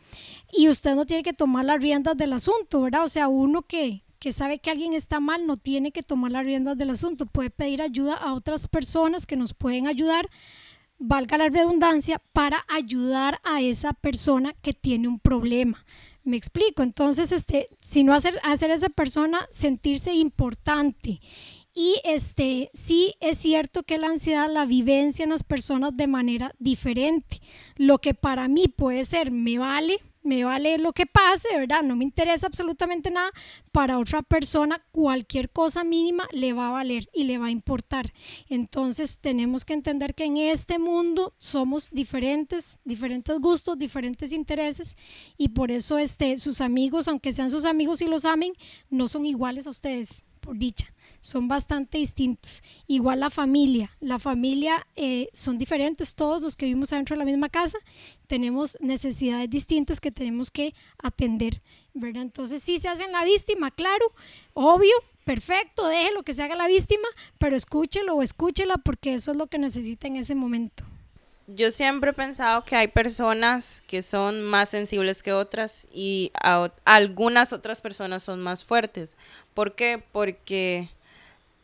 y 0.52 0.68
usted 0.68 0.94
no 0.94 1.04
tiene 1.04 1.22
que 1.22 1.32
tomar 1.32 1.64
las 1.64 1.82
riendas 1.82 2.16
del 2.16 2.32
asunto, 2.32 2.82
¿verdad? 2.82 3.04
O 3.04 3.08
sea, 3.08 3.28
uno 3.28 3.62
que, 3.62 4.04
que 4.18 4.32
sabe 4.32 4.58
que 4.58 4.70
alguien 4.70 4.92
está 4.92 5.20
mal 5.20 5.46
no 5.46 5.56
tiene 5.56 5.92
que 5.92 6.02
tomar 6.02 6.32
las 6.32 6.44
riendas 6.44 6.76
del 6.78 6.90
asunto, 6.90 7.26
puede 7.26 7.50
pedir 7.50 7.82
ayuda 7.82 8.14
a 8.14 8.34
otras 8.34 8.68
personas 8.68 9.26
que 9.26 9.36
nos 9.36 9.54
pueden 9.54 9.86
ayudar, 9.86 10.28
valga 10.98 11.38
la 11.38 11.48
redundancia, 11.48 12.20
para 12.32 12.64
ayudar 12.68 13.40
a 13.44 13.60
esa 13.60 13.92
persona 13.92 14.52
que 14.54 14.72
tiene 14.72 15.08
un 15.08 15.20
problema. 15.20 15.84
Me 16.28 16.36
explico. 16.36 16.82
Entonces, 16.82 17.32
este, 17.32 17.70
sino 17.80 18.12
hacer, 18.12 18.38
hacer 18.42 18.70
a 18.70 18.74
esa 18.74 18.90
persona 18.90 19.48
sentirse 19.50 20.12
importante. 20.12 21.22
Y 21.72 22.02
este, 22.04 22.70
sí 22.74 23.14
es 23.20 23.38
cierto 23.38 23.82
que 23.82 23.96
la 23.96 24.08
ansiedad 24.08 24.52
la 24.52 24.66
vivencia 24.66 25.22
en 25.22 25.30
las 25.30 25.42
personas 25.42 25.96
de 25.96 26.06
manera 26.06 26.54
diferente. 26.58 27.40
Lo 27.76 27.96
que 27.96 28.12
para 28.12 28.46
mí 28.46 28.68
puede 28.68 29.06
ser 29.06 29.32
me 29.32 29.56
vale, 29.56 30.00
me 30.28 30.44
vale 30.44 30.78
lo 30.78 30.92
que 30.92 31.06
pase, 31.06 31.48
¿verdad? 31.56 31.82
No 31.82 31.96
me 31.96 32.04
interesa 32.04 32.46
absolutamente 32.46 33.10
nada. 33.10 33.30
Para 33.72 33.98
otra 33.98 34.22
persona, 34.22 34.84
cualquier 34.92 35.50
cosa 35.50 35.84
mínima 35.84 36.28
le 36.32 36.52
va 36.52 36.68
a 36.68 36.72
valer 36.72 37.08
y 37.12 37.24
le 37.24 37.38
va 37.38 37.46
a 37.46 37.50
importar. 37.50 38.10
Entonces, 38.48 39.18
tenemos 39.18 39.64
que 39.64 39.72
entender 39.72 40.14
que 40.14 40.24
en 40.24 40.36
este 40.36 40.78
mundo 40.78 41.34
somos 41.38 41.90
diferentes, 41.90 42.78
diferentes 42.84 43.38
gustos, 43.40 43.78
diferentes 43.78 44.32
intereses 44.32 44.96
y 45.36 45.48
por 45.48 45.70
eso 45.70 45.98
este, 45.98 46.36
sus 46.36 46.60
amigos, 46.60 47.08
aunque 47.08 47.32
sean 47.32 47.50
sus 47.50 47.64
amigos 47.64 48.02
y 48.02 48.06
los 48.06 48.24
amen, 48.24 48.52
no 48.90 49.08
son 49.08 49.24
iguales 49.24 49.66
a 49.66 49.70
ustedes, 49.70 50.24
por 50.40 50.58
dicha 50.58 50.92
son 51.20 51.48
bastante 51.48 51.98
distintos. 51.98 52.62
Igual 52.86 53.20
la 53.20 53.30
familia, 53.30 53.90
la 54.00 54.18
familia 54.18 54.86
eh, 54.96 55.28
son 55.32 55.58
diferentes, 55.58 56.14
todos 56.14 56.42
los 56.42 56.56
que 56.56 56.66
vivimos 56.66 56.92
adentro 56.92 57.14
de 57.14 57.18
la 57.18 57.24
misma 57.24 57.48
casa 57.48 57.78
tenemos 58.26 58.78
necesidades 58.80 59.48
distintas 59.50 60.00
que 60.00 60.10
tenemos 60.10 60.50
que 60.50 60.74
atender, 61.02 61.60
¿verdad? 61.94 62.22
Entonces 62.22 62.62
sí 62.62 62.78
se 62.78 62.88
hacen 62.88 63.12
la 63.12 63.24
víctima, 63.24 63.70
claro, 63.70 64.04
obvio, 64.54 64.94
perfecto, 65.24 65.86
deje 65.86 66.12
lo 66.12 66.22
que 66.22 66.32
se 66.32 66.42
haga 66.42 66.56
la 66.56 66.68
víctima, 66.68 67.08
pero 67.38 67.56
escúchelo 67.56 68.14
o 68.14 68.22
escúchela 68.22 68.76
porque 68.78 69.14
eso 69.14 69.32
es 69.32 69.36
lo 69.36 69.46
que 69.46 69.58
necesita 69.58 70.06
en 70.06 70.16
ese 70.16 70.34
momento. 70.34 70.84
Yo 71.50 71.70
siempre 71.70 72.10
he 72.10 72.12
pensado 72.12 72.62
que 72.62 72.76
hay 72.76 72.88
personas 72.88 73.82
que 73.86 74.02
son 74.02 74.42
más 74.42 74.68
sensibles 74.68 75.22
que 75.22 75.32
otras 75.32 75.88
y 75.94 76.30
algunas 76.84 77.54
otras 77.54 77.80
personas 77.80 78.22
son 78.22 78.42
más 78.42 78.66
fuertes. 78.66 79.16
¿Por 79.54 79.74
qué? 79.74 80.02
Porque 80.12 80.90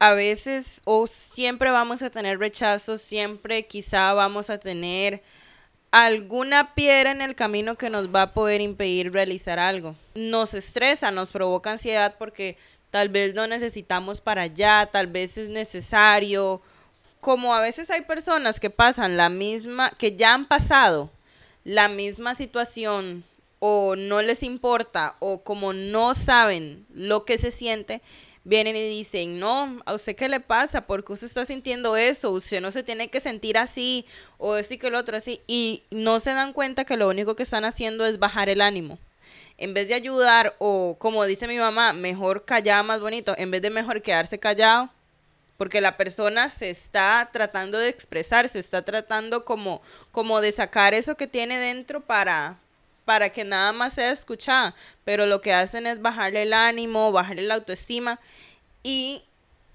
a 0.05 0.13
veces 0.13 0.83
o 0.85 1.07
siempre 1.07 1.71
vamos 1.71 2.03
a 2.03 2.11
tener 2.11 2.39
rechazos, 2.39 3.01
siempre 3.01 3.67
quizá 3.67 4.13
vamos 4.13 4.51
a 4.51 4.59
tener 4.59 5.23
alguna 5.93 6.75
piedra 6.75 7.11
en 7.11 7.23
el 7.23 7.35
camino 7.35 7.77
que 7.77 7.89
nos 7.89 8.15
va 8.15 8.21
a 8.21 8.35
poder 8.35 8.61
impedir 8.61 9.11
realizar 9.15 9.59
algo. 9.59 9.97
Nos 10.15 10.53
estresa, 10.53 11.11
nos 11.11 11.33
provoca 11.33 11.71
ansiedad 11.71 12.17
porque 12.19 12.59
tal 12.91 13.09
vez 13.09 13.33
no 13.33 13.47
necesitamos 13.47 14.21
para 14.21 14.43
allá, 14.43 14.91
tal 14.93 15.07
vez 15.07 15.39
es 15.39 15.49
necesario. 15.49 16.61
Como 17.23 17.55
a 17.55 17.63
veces 17.63 17.89
hay 17.89 18.03
personas 18.03 18.61
que 18.61 18.69
pasan 18.69 19.17
la 19.17 19.31
misma, 19.31 19.89
que 19.97 20.17
ya 20.17 20.35
han 20.35 20.45
pasado 20.45 21.11
la 21.65 21.89
misma 21.89 22.35
situación 22.35 23.25
o 23.59 23.97
no 23.97 24.21
les 24.21 24.43
importa 24.43 25.17
o 25.21 25.43
como 25.43 25.73
no 25.73 26.15
saben 26.15 26.85
lo 26.93 27.25
que 27.25 27.39
se 27.39 27.51
siente, 27.51 28.03
vienen 28.45 28.77
y 28.77 28.89
dicen, 28.89 29.39
no, 29.39 29.81
¿a 29.87 29.95
usted 29.95 30.15
qué 30.15 30.29
le 30.29 30.41
pasa? 30.41 30.87
¿Por 30.87 31.05
qué 31.05 31.15
usted 31.15 31.27
está 31.27 31.47
sintiendo 31.47 31.97
eso? 31.97 32.31
Usted 32.31 32.61
no 32.61 32.71
se 32.71 32.83
tiene 32.83 33.09
que 33.09 33.21
sentir 33.21 33.57
así 33.59 34.07
o 34.39 34.55
decir 34.55 34.79
que 34.79 34.89
el 34.89 34.95
otro 34.95 35.17
así. 35.17 35.41
Y 35.47 35.83
no 35.91 36.21
se 36.21 36.31
dan 36.31 36.53
cuenta 36.53 36.85
que 36.85 36.97
lo 36.97 37.09
único 37.09 37.35
que 37.35 37.43
están 37.43 37.65
haciendo 37.65 38.05
es 38.05 38.19
bajar 38.19 38.49
el 38.49 38.61
ánimo. 38.61 38.99
En 39.57 39.73
vez 39.73 39.89
de 39.89 39.95
ayudar 39.95 40.55
o 40.59 40.97
como 40.99 41.25
dice 41.25 41.49
mi 41.49 41.57
mamá, 41.57 41.93
mejor 41.93 42.45
callar 42.45 42.85
más 42.85 43.01
bonito, 43.01 43.35
en 43.39 43.51
vez 43.51 43.63
de 43.63 43.71
mejor 43.71 44.03
quedarse 44.03 44.39
callado, 44.39 44.91
porque 45.57 45.81
la 45.81 45.97
persona 45.97 46.51
se 46.51 46.71
está 46.71 47.31
tratando 47.33 47.79
de 47.79 47.89
expresar, 47.89 48.49
se 48.49 48.59
está 48.59 48.83
tratando 48.83 49.45
como, 49.45 49.81
como 50.11 50.41
de 50.41 50.51
sacar 50.51 50.93
eso 50.93 51.17
que 51.17 51.29
tiene 51.29 51.59
dentro 51.59 52.01
para, 52.01 52.59
para 53.05 53.31
que 53.31 53.45
nada 53.45 53.73
más 53.73 53.95
sea 53.95 54.11
escuchada, 54.11 54.75
pero 55.05 55.27
lo 55.27 55.41
que 55.41 55.53
hacen 55.53 55.87
es 55.87 56.03
bajarle 56.03 56.43
el 56.43 56.53
ánimo, 56.53 57.13
bajarle 57.13 57.43
la 57.43 57.55
autoestima 57.55 58.19
y 58.85 59.25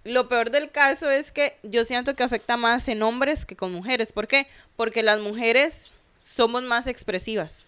lo 0.05 0.29
peor 0.29 0.49
del 0.49 0.71
caso 0.71 1.09
es 1.11 1.33
que 1.33 1.57
yo 1.63 1.83
siento 1.83 2.15
que 2.15 2.23
afecta 2.23 2.55
más 2.55 2.87
en 2.87 3.03
hombres 3.03 3.45
que 3.45 3.57
con 3.57 3.73
mujeres. 3.73 4.13
¿Por 4.13 4.27
qué? 4.27 4.47
Porque 4.77 5.03
las 5.03 5.19
mujeres 5.19 5.91
somos 6.19 6.63
más 6.63 6.87
expresivas 6.87 7.65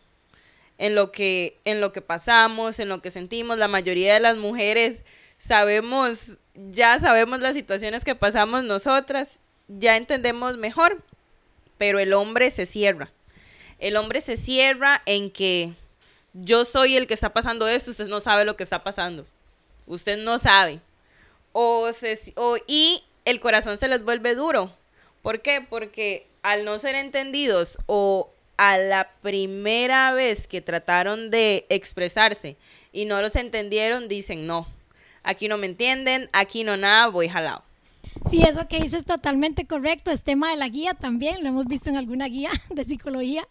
en 0.78 0.96
lo 0.96 1.12
que 1.12 1.58
en 1.66 1.82
lo 1.82 1.92
que 1.92 2.02
pasamos, 2.02 2.80
en 2.80 2.88
lo 2.88 3.02
que 3.02 3.12
sentimos. 3.12 3.58
La 3.58 3.68
mayoría 3.68 4.14
de 4.14 4.22
las 4.22 4.38
mujeres 4.38 5.04
sabemos, 5.38 6.20
ya 6.56 6.98
sabemos 7.02 7.42
las 7.42 7.56
situaciones 7.56 8.06
que 8.06 8.16
pasamos 8.16 8.64
nosotras, 8.64 9.42
ya 9.68 9.98
entendemos 9.98 10.56
mejor, 10.56 11.04
pero 11.78 12.00
el 12.00 12.14
hombre 12.14 12.50
se 12.52 12.66
cierra 12.66 13.12
el 13.82 13.98
hombre 13.98 14.22
se 14.22 14.38
cierra 14.38 15.02
en 15.06 15.32
que 15.32 15.74
yo 16.34 16.64
soy 16.64 16.96
el 16.96 17.08
que 17.08 17.16
está 17.16 17.34
pasando 17.34 17.68
esto, 17.68 17.92
usted 17.92 18.08
no 18.08 18.22
sabe 18.22 18.46
lo 18.46 18.56
que 18.56 18.64
está 18.64 18.84
pasando. 18.84 19.26
Usted 19.88 20.18
no 20.24 20.38
sabe. 20.40 20.80
O, 21.54 21.92
se, 21.94 22.34
y 22.68 23.04
el 23.26 23.40
corazón 23.40 23.78
se 23.78 23.88
les 23.88 24.04
vuelve 24.04 24.36
duro. 24.36 24.74
¿Por 25.22 25.42
qué? 25.42 25.66
Porque 25.68 26.28
al 26.42 26.66
no 26.66 26.80
ser 26.80 26.96
entendidos 26.96 27.78
o 27.86 28.32
a 28.58 28.78
la 28.78 29.12
primera 29.22 30.14
vez 30.14 30.48
que 30.48 30.62
trataron 30.62 31.30
de 31.30 31.66
expresarse 31.70 32.58
y 32.92 33.06
no 33.06 33.22
los 33.22 33.36
entendieron, 33.36 34.08
dicen 34.08 34.46
no. 34.46 34.68
Aquí 35.24 35.48
no 35.48 35.58
me 35.58 35.68
entienden, 35.68 36.30
aquí 36.34 36.64
no 36.64 36.78
nada, 36.78 37.08
voy 37.08 37.30
jalado. 37.30 37.64
Sí, 38.30 38.42
eso 38.42 38.68
que 38.68 38.78
dices 38.78 39.02
es 39.02 39.06
totalmente 39.06 39.66
correcto. 39.66 40.12
Es 40.12 40.24
tema 40.24 40.52
de 40.52 40.58
la 40.58 40.68
guía 40.68 40.94
también, 40.94 41.42
lo 41.44 41.50
hemos 41.50 41.66
visto 41.66 41.90
en 41.90 41.98
alguna 41.98 42.28
guía 42.28 42.52
de 42.70 42.84
psicología, 42.84 43.48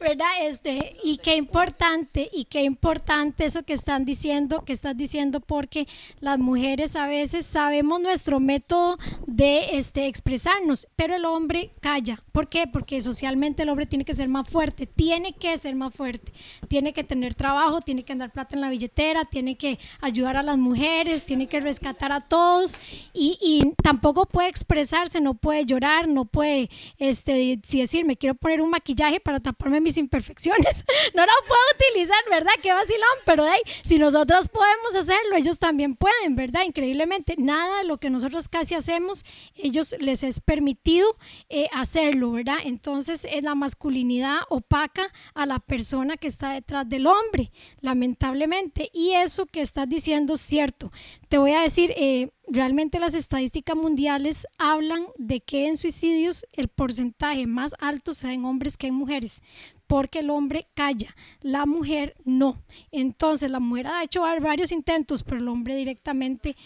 ¿verdad? 0.00 0.28
Este, 0.42 0.96
y 1.02 1.18
qué 1.18 1.36
importante, 1.36 2.28
y 2.32 2.44
qué 2.44 2.62
importante 2.62 3.44
eso 3.44 3.64
que 3.64 3.72
están 3.72 4.04
diciendo, 4.04 4.64
que 4.64 4.72
estás 4.72 4.96
diciendo, 4.96 5.40
porque 5.40 5.88
las 6.20 6.38
mujeres 6.38 6.96
a 6.96 7.06
veces 7.06 7.44
sabemos 7.44 8.00
nuestro 8.00 8.40
método 8.40 8.98
de 9.26 9.76
este, 9.76 10.06
expresarnos, 10.06 10.88
pero 10.96 11.16
el 11.16 11.24
hombre 11.24 11.72
calla. 11.80 12.20
¿Por 12.32 12.48
qué? 12.48 12.66
Porque 12.66 13.00
socialmente 13.00 13.64
el 13.64 13.68
hombre 13.68 13.86
tiene 13.86 14.04
que 14.04 14.14
ser 14.14 14.28
más 14.28 14.48
fuerte, 14.48 14.86
tiene 14.86 15.32
que 15.32 15.56
ser 15.58 15.74
más 15.74 15.94
fuerte, 15.94 16.32
tiene 16.68 16.92
que 16.92 17.04
tener 17.04 17.34
trabajo, 17.34 17.80
tiene 17.80 18.04
que 18.04 18.12
andar 18.12 18.30
plata 18.30 18.54
en 18.54 18.60
la 18.60 18.70
billetera, 18.70 19.24
tiene 19.24 19.56
que 19.56 19.78
ayudar 20.00 20.36
a 20.36 20.42
las 20.42 20.56
mujeres, 20.56 21.24
tiene 21.24 21.46
que 21.46 21.60
rescatar 21.60 22.12
a 22.12 22.20
todos 22.20 22.78
y, 23.12 23.38
y 23.40 23.74
tampoco 23.88 24.26
puede 24.26 24.50
expresarse, 24.50 25.18
no 25.18 25.32
puede 25.32 25.64
llorar, 25.64 26.08
no 26.08 26.26
puede 26.26 26.68
este, 26.98 27.58
decir, 27.72 28.04
me 28.04 28.18
quiero 28.18 28.34
poner 28.34 28.60
un 28.60 28.68
maquillaje 28.68 29.18
para 29.18 29.40
taparme 29.40 29.80
mis 29.80 29.96
imperfecciones. 29.96 30.84
no 31.14 31.22
lo 31.22 31.32
puedo 31.46 31.60
utilizar, 31.74 32.18
¿verdad? 32.28 32.52
Qué 32.62 32.70
vacilón, 32.70 33.18
pero 33.24 33.46
hey, 33.46 33.62
si 33.82 33.98
nosotros 33.98 34.48
podemos 34.48 34.94
hacerlo, 34.94 35.36
ellos 35.36 35.58
también 35.58 35.96
pueden, 35.96 36.36
¿verdad? 36.36 36.64
Increíblemente, 36.66 37.36
nada 37.38 37.78
de 37.78 37.84
lo 37.84 37.96
que 37.96 38.10
nosotros 38.10 38.48
casi 38.48 38.74
hacemos, 38.74 39.24
ellos 39.54 39.96
les 40.00 40.22
es 40.22 40.40
permitido 40.40 41.08
eh, 41.48 41.68
hacerlo, 41.72 42.32
¿verdad? 42.32 42.58
Entonces 42.64 43.24
es 43.24 43.42
la 43.42 43.54
masculinidad 43.54 44.40
opaca 44.50 45.10
a 45.32 45.46
la 45.46 45.60
persona 45.60 46.18
que 46.18 46.28
está 46.28 46.52
detrás 46.52 46.86
del 46.86 47.06
hombre, 47.06 47.52
lamentablemente. 47.80 48.90
Y 48.92 49.12
eso 49.12 49.46
que 49.46 49.62
estás 49.62 49.88
diciendo 49.88 50.34
es 50.34 50.42
cierto. 50.42 50.92
Te 51.30 51.38
voy 51.38 51.52
a 51.52 51.62
decir, 51.62 51.94
eh, 51.96 52.28
realmente 52.48 52.98
las 52.98 53.14
estadísticas 53.14 53.76
mundiales 53.76 54.46
hablan 54.58 55.06
de 55.16 55.40
que 55.40 55.66
en 55.66 55.76
suicidios 55.76 56.46
el 56.52 56.68
porcentaje 56.68 57.46
más 57.46 57.74
alto 57.78 58.14
sea 58.14 58.32
en 58.32 58.44
hombres 58.44 58.76
que 58.76 58.88
en 58.88 58.94
mujeres, 58.94 59.42
porque 59.86 60.20
el 60.20 60.30
hombre 60.30 60.66
calla, 60.74 61.14
la 61.40 61.66
mujer 61.66 62.14
no. 62.24 62.62
Entonces 62.90 63.50
la 63.50 63.60
mujer 63.60 63.86
ha 63.86 64.02
hecho 64.02 64.22
varios 64.40 64.72
intentos, 64.72 65.22
pero 65.22 65.40
el 65.40 65.48
hombre 65.48 65.76
directamente 65.76 66.56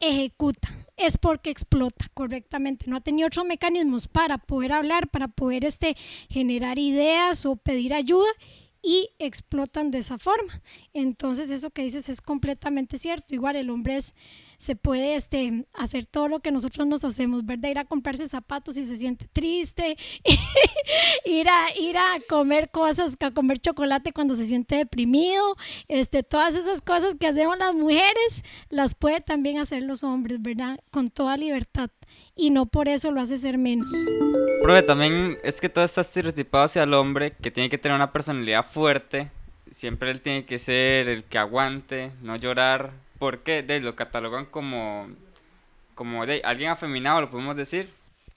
ejecuta. 0.00 0.68
Es 0.96 1.18
porque 1.18 1.50
explota 1.50 2.06
correctamente. 2.14 2.86
No 2.88 2.96
ha 2.96 3.00
tenido 3.00 3.26
otros 3.26 3.44
mecanismos 3.44 4.06
para 4.06 4.38
poder 4.38 4.72
hablar, 4.72 5.08
para 5.08 5.26
poder 5.26 5.64
este, 5.64 5.96
generar 6.28 6.78
ideas 6.78 7.46
o 7.46 7.56
pedir 7.56 7.94
ayuda 7.94 8.28
y 8.84 9.08
explotan 9.18 9.90
de 9.90 9.98
esa 9.98 10.18
forma. 10.18 10.62
Entonces 10.92 11.50
eso 11.50 11.70
que 11.70 11.82
dices 11.82 12.08
es 12.08 12.20
completamente 12.20 12.98
cierto. 12.98 13.34
Igual 13.34 13.56
el 13.56 13.70
hombre 13.70 13.96
es 13.96 14.14
se 14.64 14.76
puede 14.76 15.14
este, 15.14 15.66
hacer 15.74 16.06
todo 16.06 16.26
lo 16.26 16.40
que 16.40 16.50
nosotros 16.50 16.86
nos 16.86 17.04
hacemos, 17.04 17.44
¿verdad? 17.44 17.68
Ir 17.68 17.78
a 17.78 17.84
comprarse 17.84 18.26
zapatos 18.26 18.76
si 18.76 18.86
se 18.86 18.96
siente 18.96 19.26
triste, 19.30 19.98
ir, 21.26 21.46
a, 21.50 21.76
ir 21.78 21.98
a 21.98 22.18
comer 22.30 22.70
cosas, 22.70 23.14
a 23.20 23.30
comer 23.30 23.58
chocolate 23.58 24.14
cuando 24.14 24.34
se 24.34 24.46
siente 24.46 24.76
deprimido, 24.76 25.54
este, 25.88 26.22
todas 26.22 26.56
esas 26.56 26.80
cosas 26.80 27.14
que 27.14 27.26
hacemos 27.26 27.58
las 27.58 27.74
mujeres, 27.74 28.42
las 28.70 28.94
puede 28.94 29.20
también 29.20 29.58
hacer 29.58 29.82
los 29.82 30.02
hombres, 30.02 30.40
¿verdad? 30.40 30.80
Con 30.90 31.10
toda 31.10 31.36
libertad. 31.36 31.90
Y 32.34 32.48
no 32.48 32.64
por 32.64 32.88
eso 32.88 33.10
lo 33.10 33.20
hace 33.20 33.36
ser 33.36 33.58
menos. 33.58 33.92
Profe, 34.62 34.80
también 34.80 35.36
es 35.44 35.60
que 35.60 35.68
todo 35.68 35.84
está 35.84 36.00
estereotipado 36.00 36.64
hacia 36.64 36.84
el 36.84 36.94
hombre, 36.94 37.32
que 37.32 37.50
tiene 37.50 37.68
que 37.68 37.76
tener 37.76 37.96
una 37.96 38.12
personalidad 38.12 38.64
fuerte, 38.64 39.30
siempre 39.70 40.10
él 40.10 40.22
tiene 40.22 40.46
que 40.46 40.58
ser 40.58 41.10
el 41.10 41.24
que 41.24 41.36
aguante, 41.36 42.12
no 42.22 42.36
llorar, 42.36 43.03
porque 43.24 43.62
de, 43.62 43.80
lo 43.80 43.96
catalogan 43.96 44.44
como, 44.44 45.08
como 45.94 46.26
de 46.26 46.42
alguien 46.44 46.70
afeminado, 46.70 47.22
lo 47.22 47.30
podemos 47.30 47.56
decir. 47.56 47.88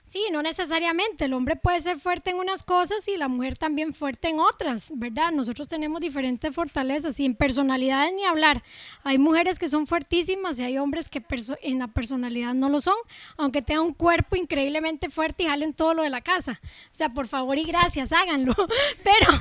Sí, 0.08 0.24
no 0.32 0.42
necesariamente. 0.42 1.26
El 1.26 1.34
hombre 1.34 1.54
puede 1.54 1.80
ser 1.80 1.98
fuerte 1.98 2.30
en 2.30 2.38
unas 2.38 2.62
cosas 2.62 3.06
y 3.08 3.18
la 3.18 3.28
mujer 3.28 3.58
también 3.58 3.92
fuerte 3.92 4.30
en 4.30 4.40
otras, 4.40 4.90
¿verdad? 4.94 5.32
Nosotros 5.32 5.68
tenemos 5.68 6.00
diferentes 6.00 6.54
fortalezas 6.54 7.20
y 7.20 7.26
en 7.26 7.34
personalidades 7.34 8.14
ni 8.14 8.24
hablar. 8.24 8.62
Hay 9.04 9.18
mujeres 9.18 9.58
que 9.58 9.68
son 9.68 9.86
fuertísimas 9.86 10.58
y 10.58 10.64
hay 10.64 10.78
hombres 10.78 11.10
que 11.10 11.22
en 11.60 11.78
la 11.80 11.88
personalidad 11.88 12.54
no 12.54 12.70
lo 12.70 12.80
son, 12.80 12.96
aunque 13.36 13.60
tengan 13.60 13.84
un 13.84 13.92
cuerpo 13.92 14.34
increíblemente 14.34 15.10
fuerte 15.10 15.42
y 15.42 15.46
jalen 15.46 15.74
todo 15.74 15.92
lo 15.92 16.02
de 16.02 16.08
la 16.08 16.22
casa. 16.22 16.58
O 16.62 16.94
sea, 16.94 17.10
por 17.10 17.28
favor 17.28 17.58
y 17.58 17.64
gracias, 17.64 18.10
háganlo. 18.12 18.54
Pero, 19.04 19.40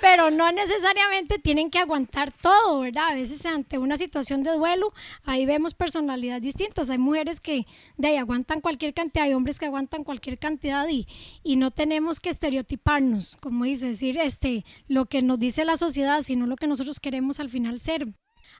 pero 0.00 0.30
no 0.30 0.50
necesariamente 0.52 1.38
tienen 1.38 1.70
que 1.70 1.78
aguantar 1.78 2.32
todo, 2.32 2.80
¿verdad? 2.80 3.08
A 3.10 3.14
veces 3.14 3.44
ante 3.46 3.78
una 3.78 3.96
situación 3.96 4.42
de 4.42 4.52
duelo, 4.52 4.92
ahí 5.24 5.46
vemos 5.46 5.74
personalidades 5.74 6.42
distintas. 6.42 6.90
Hay 6.90 6.98
mujeres 6.98 7.40
que 7.40 7.66
de 7.96 8.08
ahí 8.08 8.16
aguantan 8.16 8.60
cualquier 8.60 8.94
cantidad, 8.94 9.24
hay 9.24 9.34
hombres 9.34 9.58
que 9.58 9.66
aguantan 9.66 9.83
cualquier 9.86 10.38
cantidad 10.38 10.88
y, 10.88 11.06
y 11.42 11.56
no 11.56 11.70
tenemos 11.70 12.20
que 12.20 12.30
estereotiparnos, 12.30 13.36
como 13.40 13.64
dice, 13.64 13.88
decir 13.88 14.18
este, 14.18 14.64
lo 14.88 15.06
que 15.06 15.22
nos 15.22 15.38
dice 15.38 15.64
la 15.64 15.76
sociedad, 15.76 16.22
sino 16.22 16.46
lo 16.46 16.56
que 16.56 16.66
nosotros 16.66 17.00
queremos 17.00 17.40
al 17.40 17.50
final 17.50 17.78
ser. 17.78 18.08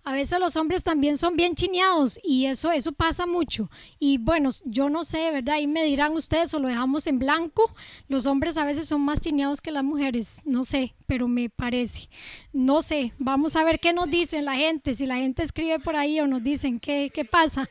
A 0.02 0.12
veces 0.12 0.38
los 0.38 0.56
hombres 0.56 0.82
también 0.82 1.16
son 1.16 1.36
bien 1.36 1.54
chineados 1.54 2.20
y 2.22 2.46
eso, 2.46 2.72
eso 2.72 2.92
pasa 2.92 3.26
mucho. 3.26 3.70
Y 3.98 4.18
bueno, 4.18 4.50
yo 4.64 4.90
no 4.90 5.02
sé, 5.04 5.30
¿verdad? 5.30 5.54
Ahí 5.54 5.66
me 5.66 5.84
dirán 5.84 6.12
ustedes 6.12 6.52
o 6.52 6.58
lo 6.58 6.68
dejamos 6.68 7.06
en 7.06 7.18
blanco. 7.18 7.70
Los 8.08 8.26
hombres 8.26 8.58
a 8.58 8.66
veces 8.66 8.86
son 8.86 9.00
más 9.00 9.20
chineados 9.20 9.60
que 9.60 9.70
las 9.70 9.84
mujeres, 9.84 10.42
no 10.44 10.64
sé, 10.64 10.94
pero 11.06 11.26
me 11.26 11.48
parece. 11.48 12.08
No 12.52 12.82
sé, 12.82 13.14
vamos 13.18 13.56
a 13.56 13.64
ver 13.64 13.80
qué 13.80 13.92
nos 13.92 14.10
dicen 14.10 14.44
la 14.44 14.56
gente, 14.56 14.94
si 14.94 15.06
la 15.06 15.16
gente 15.16 15.42
escribe 15.42 15.78
por 15.78 15.96
ahí 15.96 16.20
o 16.20 16.26
nos 16.26 16.42
dicen 16.42 16.80
qué, 16.80 17.10
qué 17.12 17.24
pasa. 17.24 17.68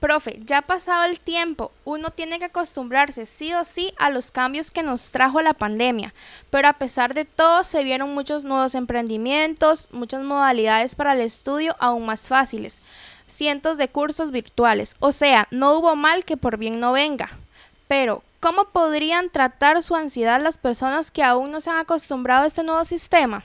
Profe, 0.00 0.40
ya 0.44 0.58
ha 0.58 0.62
pasado 0.62 1.04
el 1.04 1.20
tiempo, 1.20 1.70
uno 1.84 2.10
tiene 2.10 2.38
que 2.38 2.46
acostumbrarse 2.46 3.24
sí 3.24 3.54
o 3.54 3.62
sí 3.62 3.92
a 3.98 4.10
los 4.10 4.30
cambios 4.30 4.70
que 4.70 4.82
nos 4.82 5.10
trajo 5.10 5.40
la 5.42 5.54
pandemia, 5.54 6.12
pero 6.50 6.68
a 6.68 6.72
pesar 6.72 7.14
de 7.14 7.24
todo 7.24 7.62
se 7.62 7.84
vieron 7.84 8.12
muchos 8.14 8.44
nuevos 8.44 8.74
emprendimientos, 8.74 9.88
muchas 9.92 10.24
modalidades 10.24 10.94
para 10.94 11.12
el 11.12 11.20
estudio 11.20 11.76
aún 11.78 12.06
más 12.06 12.28
fáciles, 12.28 12.80
cientos 13.26 13.78
de 13.78 13.88
cursos 13.88 14.30
virtuales, 14.30 14.96
o 14.98 15.12
sea, 15.12 15.46
no 15.50 15.74
hubo 15.74 15.94
mal 15.94 16.24
que 16.24 16.36
por 16.36 16.56
bien 16.56 16.80
no 16.80 16.92
venga. 16.92 17.30
Pero, 17.86 18.22
¿cómo 18.40 18.64
podrían 18.64 19.30
tratar 19.30 19.82
su 19.82 19.94
ansiedad 19.94 20.40
las 20.40 20.58
personas 20.58 21.10
que 21.10 21.22
aún 21.22 21.50
no 21.50 21.60
se 21.60 21.70
han 21.70 21.76
acostumbrado 21.76 22.44
a 22.44 22.46
este 22.46 22.62
nuevo 22.62 22.84
sistema? 22.84 23.44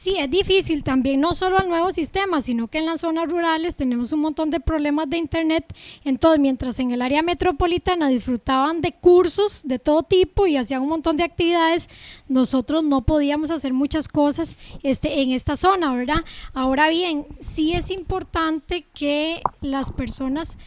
Sí, 0.00 0.14
es 0.16 0.30
difícil 0.30 0.84
también, 0.84 1.20
no 1.20 1.34
solo 1.34 1.58
al 1.58 1.68
nuevo 1.68 1.90
sistema, 1.90 2.40
sino 2.40 2.68
que 2.68 2.78
en 2.78 2.86
las 2.86 3.00
zonas 3.00 3.28
rurales 3.28 3.74
tenemos 3.74 4.12
un 4.12 4.20
montón 4.20 4.48
de 4.48 4.60
problemas 4.60 5.10
de 5.10 5.16
Internet. 5.16 5.74
Entonces, 6.04 6.38
mientras 6.38 6.78
en 6.78 6.92
el 6.92 7.02
área 7.02 7.20
metropolitana 7.20 8.08
disfrutaban 8.08 8.80
de 8.80 8.92
cursos 8.92 9.62
de 9.64 9.80
todo 9.80 10.04
tipo 10.04 10.46
y 10.46 10.56
hacían 10.56 10.82
un 10.82 10.90
montón 10.90 11.16
de 11.16 11.24
actividades, 11.24 11.88
nosotros 12.28 12.84
no 12.84 13.00
podíamos 13.00 13.50
hacer 13.50 13.72
muchas 13.72 14.06
cosas 14.06 14.56
este, 14.84 15.20
en 15.20 15.32
esta 15.32 15.56
zona, 15.56 15.92
¿verdad? 15.92 16.24
Ahora 16.54 16.90
bien, 16.90 17.26
sí 17.40 17.72
es 17.72 17.90
importante 17.90 18.86
que 18.94 19.42
las 19.62 19.90
personas 19.90 20.58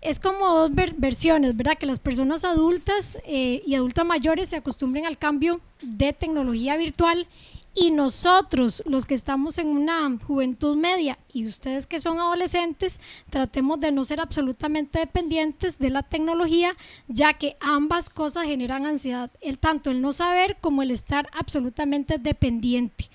es 0.00 0.18
como 0.18 0.58
dos 0.58 0.72
versiones, 0.96 1.56
¿verdad? 1.56 1.78
Que 1.78 1.86
las 1.86 2.00
personas 2.00 2.44
adultas 2.44 3.16
eh, 3.26 3.62
y 3.64 3.76
adultas 3.76 4.04
mayores 4.04 4.48
se 4.48 4.56
acostumbren 4.56 5.06
al 5.06 5.18
cambio 5.18 5.60
de 5.82 6.12
tecnología 6.12 6.76
virtual 6.76 7.28
y 7.74 7.90
nosotros, 7.90 8.82
los 8.84 9.06
que 9.06 9.14
estamos 9.14 9.56
en 9.58 9.68
una 9.68 10.18
juventud 10.26 10.76
media 10.76 11.18
y 11.32 11.46
ustedes 11.46 11.86
que 11.86 11.98
son 11.98 12.18
adolescentes, 12.18 13.00
tratemos 13.30 13.80
de 13.80 13.92
no 13.92 14.04
ser 14.04 14.20
absolutamente 14.20 14.98
dependientes 14.98 15.78
de 15.78 15.88
la 15.88 16.02
tecnología, 16.02 16.76
ya 17.08 17.32
que 17.34 17.56
ambas 17.60 18.10
cosas 18.10 18.44
generan 18.44 18.84
ansiedad, 18.84 19.30
el 19.40 19.58
tanto 19.58 19.90
el 19.90 20.02
no 20.02 20.12
saber 20.12 20.58
como 20.60 20.82
el 20.82 20.90
estar 20.90 21.30
absolutamente 21.32 22.18
dependiente. 22.18 23.08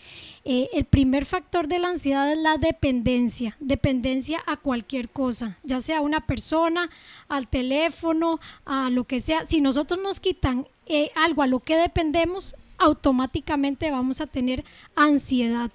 Eh, 0.43 0.69
el 0.73 0.85
primer 0.85 1.25
factor 1.25 1.67
de 1.67 1.77
la 1.77 1.89
ansiedad 1.89 2.31
es 2.31 2.37
la 2.37 2.57
dependencia, 2.57 3.55
dependencia 3.59 4.41
a 4.47 4.57
cualquier 4.57 5.09
cosa, 5.09 5.57
ya 5.63 5.81
sea 5.81 6.01
una 6.01 6.25
persona, 6.25 6.89
al 7.27 7.47
teléfono, 7.47 8.39
a 8.65 8.89
lo 8.89 9.03
que 9.03 9.19
sea. 9.19 9.45
Si 9.45 9.61
nosotros 9.61 9.99
nos 10.01 10.19
quitan 10.19 10.67
eh, 10.85 11.11
algo 11.15 11.41
a 11.41 11.47
lo 11.47 11.59
que 11.59 11.75
dependemos, 11.75 12.55
automáticamente 12.77 13.91
vamos 13.91 14.21
a 14.21 14.27
tener 14.27 14.63
ansiedad. 14.95 15.71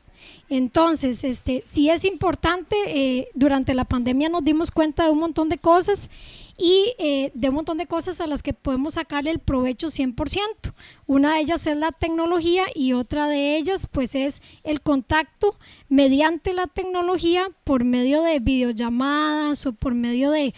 Entonces, 0.49 1.25
este, 1.25 1.63
sí 1.65 1.91
es 1.91 2.05
importante, 2.05 2.77
eh, 2.87 3.29
durante 3.35 3.75
la 3.75 3.85
pandemia 3.85 4.29
nos 4.29 4.45
dimos 4.45 4.71
cuenta 4.71 5.05
de 5.05 5.11
un 5.11 5.19
montón 5.19 5.49
de 5.49 5.59
cosas 5.59 6.11
y 6.59 6.95
eh, 6.99 7.31
de 7.35 7.49
un 7.49 7.57
montón 7.57 7.79
de 7.79 7.87
cosas 7.87 8.21
a 8.21 8.27
las 8.27 8.43
que 8.43 8.53
podemos 8.53 8.95
sacarle 8.95 9.31
el 9.31 9.39
provecho 9.39 9.89
100%. 9.89 10.73
Una 11.07 11.35
de 11.35 11.41
ellas 11.41 11.67
es 11.67 11.77
la 11.77 11.91
tecnología 11.91 12.65
y 12.75 12.93
otra 12.93 13.29
de 13.29 13.57
ellas 13.57 13.89
pues 13.91 14.15
es 14.15 14.43
el 14.63 14.83
contacto 14.83 15.57
mediante 15.89 16.53
la 16.53 16.67
tecnología 16.67 17.49
por 17.65 17.85
medio 17.85 18.23
de 18.23 18.39
videollamadas 18.39 19.67
o 19.67 19.73
por 19.73 19.95
medio 19.95 20.31
de, 20.31 20.55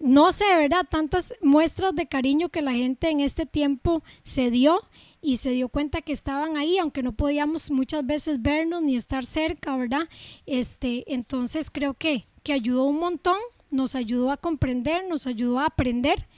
no 0.00 0.32
sé, 0.32 0.44
¿verdad? 0.56 0.86
Tantas 0.88 1.34
muestras 1.40 1.94
de 1.94 2.06
cariño 2.06 2.48
que 2.48 2.62
la 2.62 2.72
gente 2.72 3.10
en 3.10 3.20
este 3.20 3.46
tiempo 3.46 4.02
se 4.24 4.50
dio 4.50 4.80
y 5.26 5.38
se 5.38 5.50
dio 5.50 5.68
cuenta 5.68 6.02
que 6.02 6.12
estaban 6.12 6.56
ahí, 6.56 6.78
aunque 6.78 7.02
no 7.02 7.10
podíamos 7.10 7.72
muchas 7.72 8.06
veces 8.06 8.40
vernos 8.40 8.80
ni 8.80 8.94
estar 8.94 9.26
cerca, 9.26 9.76
¿verdad? 9.76 10.08
Este, 10.46 11.02
entonces 11.12 11.68
creo 11.68 11.94
que, 11.94 12.28
que 12.44 12.52
ayudó 12.52 12.84
un 12.84 13.00
montón, 13.00 13.36
nos 13.72 13.96
ayudó 13.96 14.30
a 14.30 14.36
comprender, 14.36 15.04
nos 15.08 15.26
ayudó 15.26 15.58
a 15.58 15.66
aprender. 15.66 16.28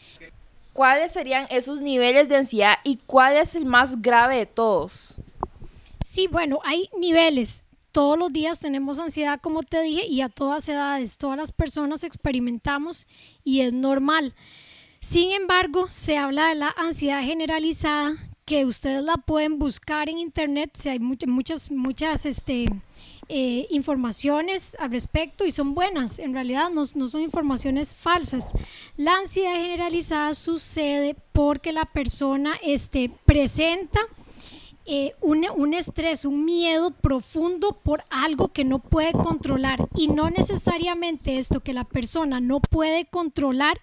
¿Cuáles 0.73 1.13
serían 1.13 1.47
esos 1.51 1.83
niveles 1.83 2.31
de 2.31 2.37
ansiedad 2.37 2.79
y 2.83 2.97
cuál 3.05 3.37
es 3.37 3.55
el 3.55 3.67
más 3.67 4.01
grave 4.01 4.39
de 4.39 4.47
todos? 4.47 5.17
Sí, 6.03 6.27
bueno, 6.27 6.61
hay 6.65 6.89
niveles. 6.99 7.67
Todos 7.93 8.19
los 8.19 8.33
días 8.33 8.59
tenemos 8.59 8.99
ansiedad, 8.99 9.39
como 9.39 9.65
te 9.65 9.83
dije, 9.83 10.07
y 10.07 10.23
a 10.23 10.31
todas 10.31 10.67
edades, 10.67 11.19
todas 11.19 11.37
las 11.37 11.53
personas 11.53 12.05
experimentamos 12.05 13.07
y 13.45 13.61
es 13.61 13.75
normal. 13.75 14.35
Sin 15.01 15.31
embargo, 15.33 15.89
se 15.89 16.17
habla 16.17 16.49
de 16.49 16.55
la 16.55 16.75
ansiedad 16.79 17.23
generalizada, 17.23 18.17
que 18.49 18.65
ustedes 18.65 19.05
la 19.05 19.19
pueden 19.19 19.59
buscar 19.59 20.09
en 20.09 20.19
internet, 20.19 20.71
si 20.73 20.89
hay 20.89 20.99
muchas, 20.99 21.71
muchas, 21.71 22.25
este, 22.25 22.65
eh, 23.29 23.67
informaciones 23.69 24.75
al 24.81 24.91
respecto 24.91 25.45
y 25.45 25.51
son 25.51 25.75
buenas, 25.75 26.19
en 26.19 26.33
realidad 26.33 26.71
no, 26.71 26.85
no, 26.95 27.09
son 27.09 27.21
informaciones 27.21 27.95
falsas. 27.95 28.53
La 28.97 29.17
ansiedad 29.17 29.53
generalizada 29.53 30.33
sucede 30.33 31.15
porque 31.35 31.73
la 31.73 31.85
persona 31.85 32.55
este, 32.63 33.11
presenta 33.27 34.01
eh, 34.87 35.13
un, 35.21 35.45
un, 35.55 35.75
estrés, 35.75 36.25
un 36.25 36.47
miedo 36.47 36.91
profundo 36.91 37.73
por 37.73 38.03
algo 38.09 38.49
que 38.49 38.65
no 38.65 38.79
puede 38.79 39.13
controlar 39.13 39.87
y 39.95 40.09
no 40.09 40.31
necesariamente 40.31 41.37
esto 41.37 41.61
que 41.61 41.75
la 41.75 41.85
persona 41.85 42.41
no 42.41 42.61
puede 42.61 43.05
controlar 43.05 43.79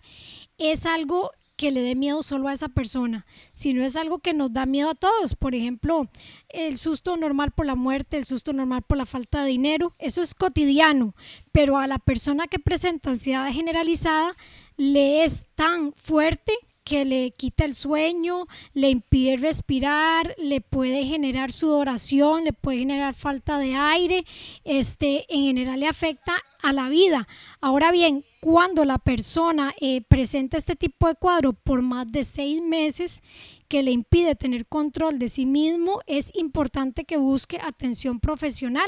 es 0.58 0.88
algo 0.88 1.30
que 1.56 1.72
le 1.72 1.82
dé 1.82 1.96
miedo 1.96 2.22
solo 2.24 2.48
a 2.48 2.54
esa 2.54 2.70
persona, 2.70 3.26
sino 3.54 3.84
es 3.84 3.96
algo 3.96 4.20
que 4.20 4.34
nos 4.34 4.54
da 4.54 4.66
miedo 4.66 4.90
a 4.90 4.96
todos. 4.96 5.36
Por 5.36 5.56
ejemplo, 5.56 6.10
el 6.50 6.78
susto 6.78 7.18
normal 7.18 7.52
por 7.52 7.66
la 7.66 7.76
muerte, 7.76 8.18
el 8.18 8.26
susto 8.26 8.54
normal 8.54 8.84
por 8.84 8.98
la 8.98 9.06
falta 9.06 9.44
de 9.44 9.50
dinero, 9.50 9.94
eso 10.00 10.22
es 10.22 10.36
cotidiano, 10.36 11.14
pero 11.52 11.78
a 11.78 11.88
la 11.88 12.00
persona 12.00 12.48
que 12.48 12.60
presenta 12.60 13.12
ansiedad 13.12 13.52
generalizada 13.52 14.36
le 14.78 15.24
es 15.24 15.48
tan 15.56 15.94
fuerte 15.94 16.52
que 16.86 17.04
le 17.04 17.32
quita 17.32 17.66
el 17.66 17.74
sueño, 17.74 18.46
le 18.74 18.90
impide 18.90 19.38
respirar, 19.38 20.36
le 20.38 20.62
puede 20.62 21.04
generar 21.04 21.52
sudoración, 21.52 22.44
le 22.44 22.54
puede 22.54 22.80
generar 22.80 23.16
falta 23.16 23.58
de 23.58 23.76
aire, 23.76 24.24
este, 24.64 25.26
en 25.34 25.46
general 25.46 25.80
le 25.80 25.88
afecta 25.88 26.34
a 26.66 26.74
la 26.74 26.90
vida. 26.90 27.28
Ahora 27.62 27.92
bien, 27.92 28.26
cuando 28.40 28.86
la 28.86 28.98
persona 28.98 29.74
eh, 29.80 30.02
presenta 30.02 30.58
este 30.58 30.76
tipo 30.76 31.08
de 31.08 31.16
cuadro 31.16 31.54
por 31.54 31.82
más 31.82 32.12
de 32.12 32.24
seis 32.24 32.62
meses 32.62 33.22
que 33.68 33.84
le 33.84 33.92
impide 33.92 34.36
tener 34.36 34.66
control 34.66 35.20
de 35.20 35.30
sí 35.30 35.46
mismo, 35.46 36.00
es 36.08 36.32
importante 36.36 37.06
que 37.06 37.18
busque 37.18 37.60
atención 37.62 38.20
profesional, 38.20 38.88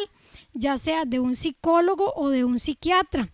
ya 0.53 0.77
sea 0.77 1.05
de 1.05 1.19
un 1.19 1.35
psicólogo 1.35 2.13
o 2.15 2.29
de 2.29 2.45
un 2.45 2.57
psiquiatra. 2.57 3.27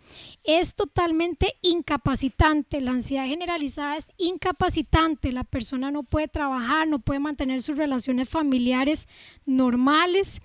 Es 0.43 0.75
totalmente 0.75 1.53
incapacitante, 1.61 2.81
la 2.81 2.91
ansiedad 2.91 3.25
generalizada 3.25 3.97
es 3.97 4.11
incapacitante, 4.17 5.31
la 5.31 5.43
persona 5.45 5.89
no 5.91 6.03
puede 6.03 6.27
trabajar, 6.27 6.87
no 6.87 6.99
puede 6.99 7.19
mantener 7.19 7.61
sus 7.61 7.77
relaciones 7.77 8.29
familiares 8.29 9.07
normales 9.45 10.41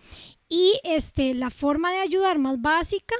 y 0.48 0.80
este, 0.84 1.34
la 1.34 1.50
forma 1.50 1.92
de 1.92 1.98
ayudar 1.98 2.38
más 2.38 2.60
básica 2.60 3.14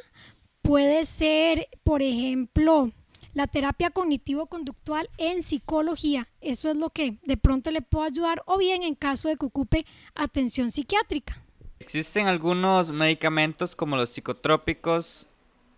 puede 0.69 1.05
ser, 1.05 1.67
por 1.83 2.03
ejemplo, 2.03 2.93
la 3.33 3.47
terapia 3.47 3.89
cognitivo-conductual 3.89 5.09
en 5.17 5.43
psicología. 5.43 6.29
Eso 6.43 6.71
es 6.71 6.77
lo 6.77 6.91
que 6.91 7.17
de 7.25 7.39
pronto 7.39 7.71
le 7.71 7.81
puedo 7.81 8.05
ayudar 8.05 8.43
o 8.45 8.59
bien 8.59 8.83
en 8.83 8.95
caso 8.95 9.31
de 9.31 9.39
que 9.39 9.47
ocupe 9.47 9.87
atención 10.15 10.71
psiquiátrica. 10.71 11.43
Existen 11.79 12.27
algunos 12.27 12.93
medicamentos 12.93 13.75
como 13.75 13.97
los 13.97 14.11
psicotrópicos, 14.11 15.27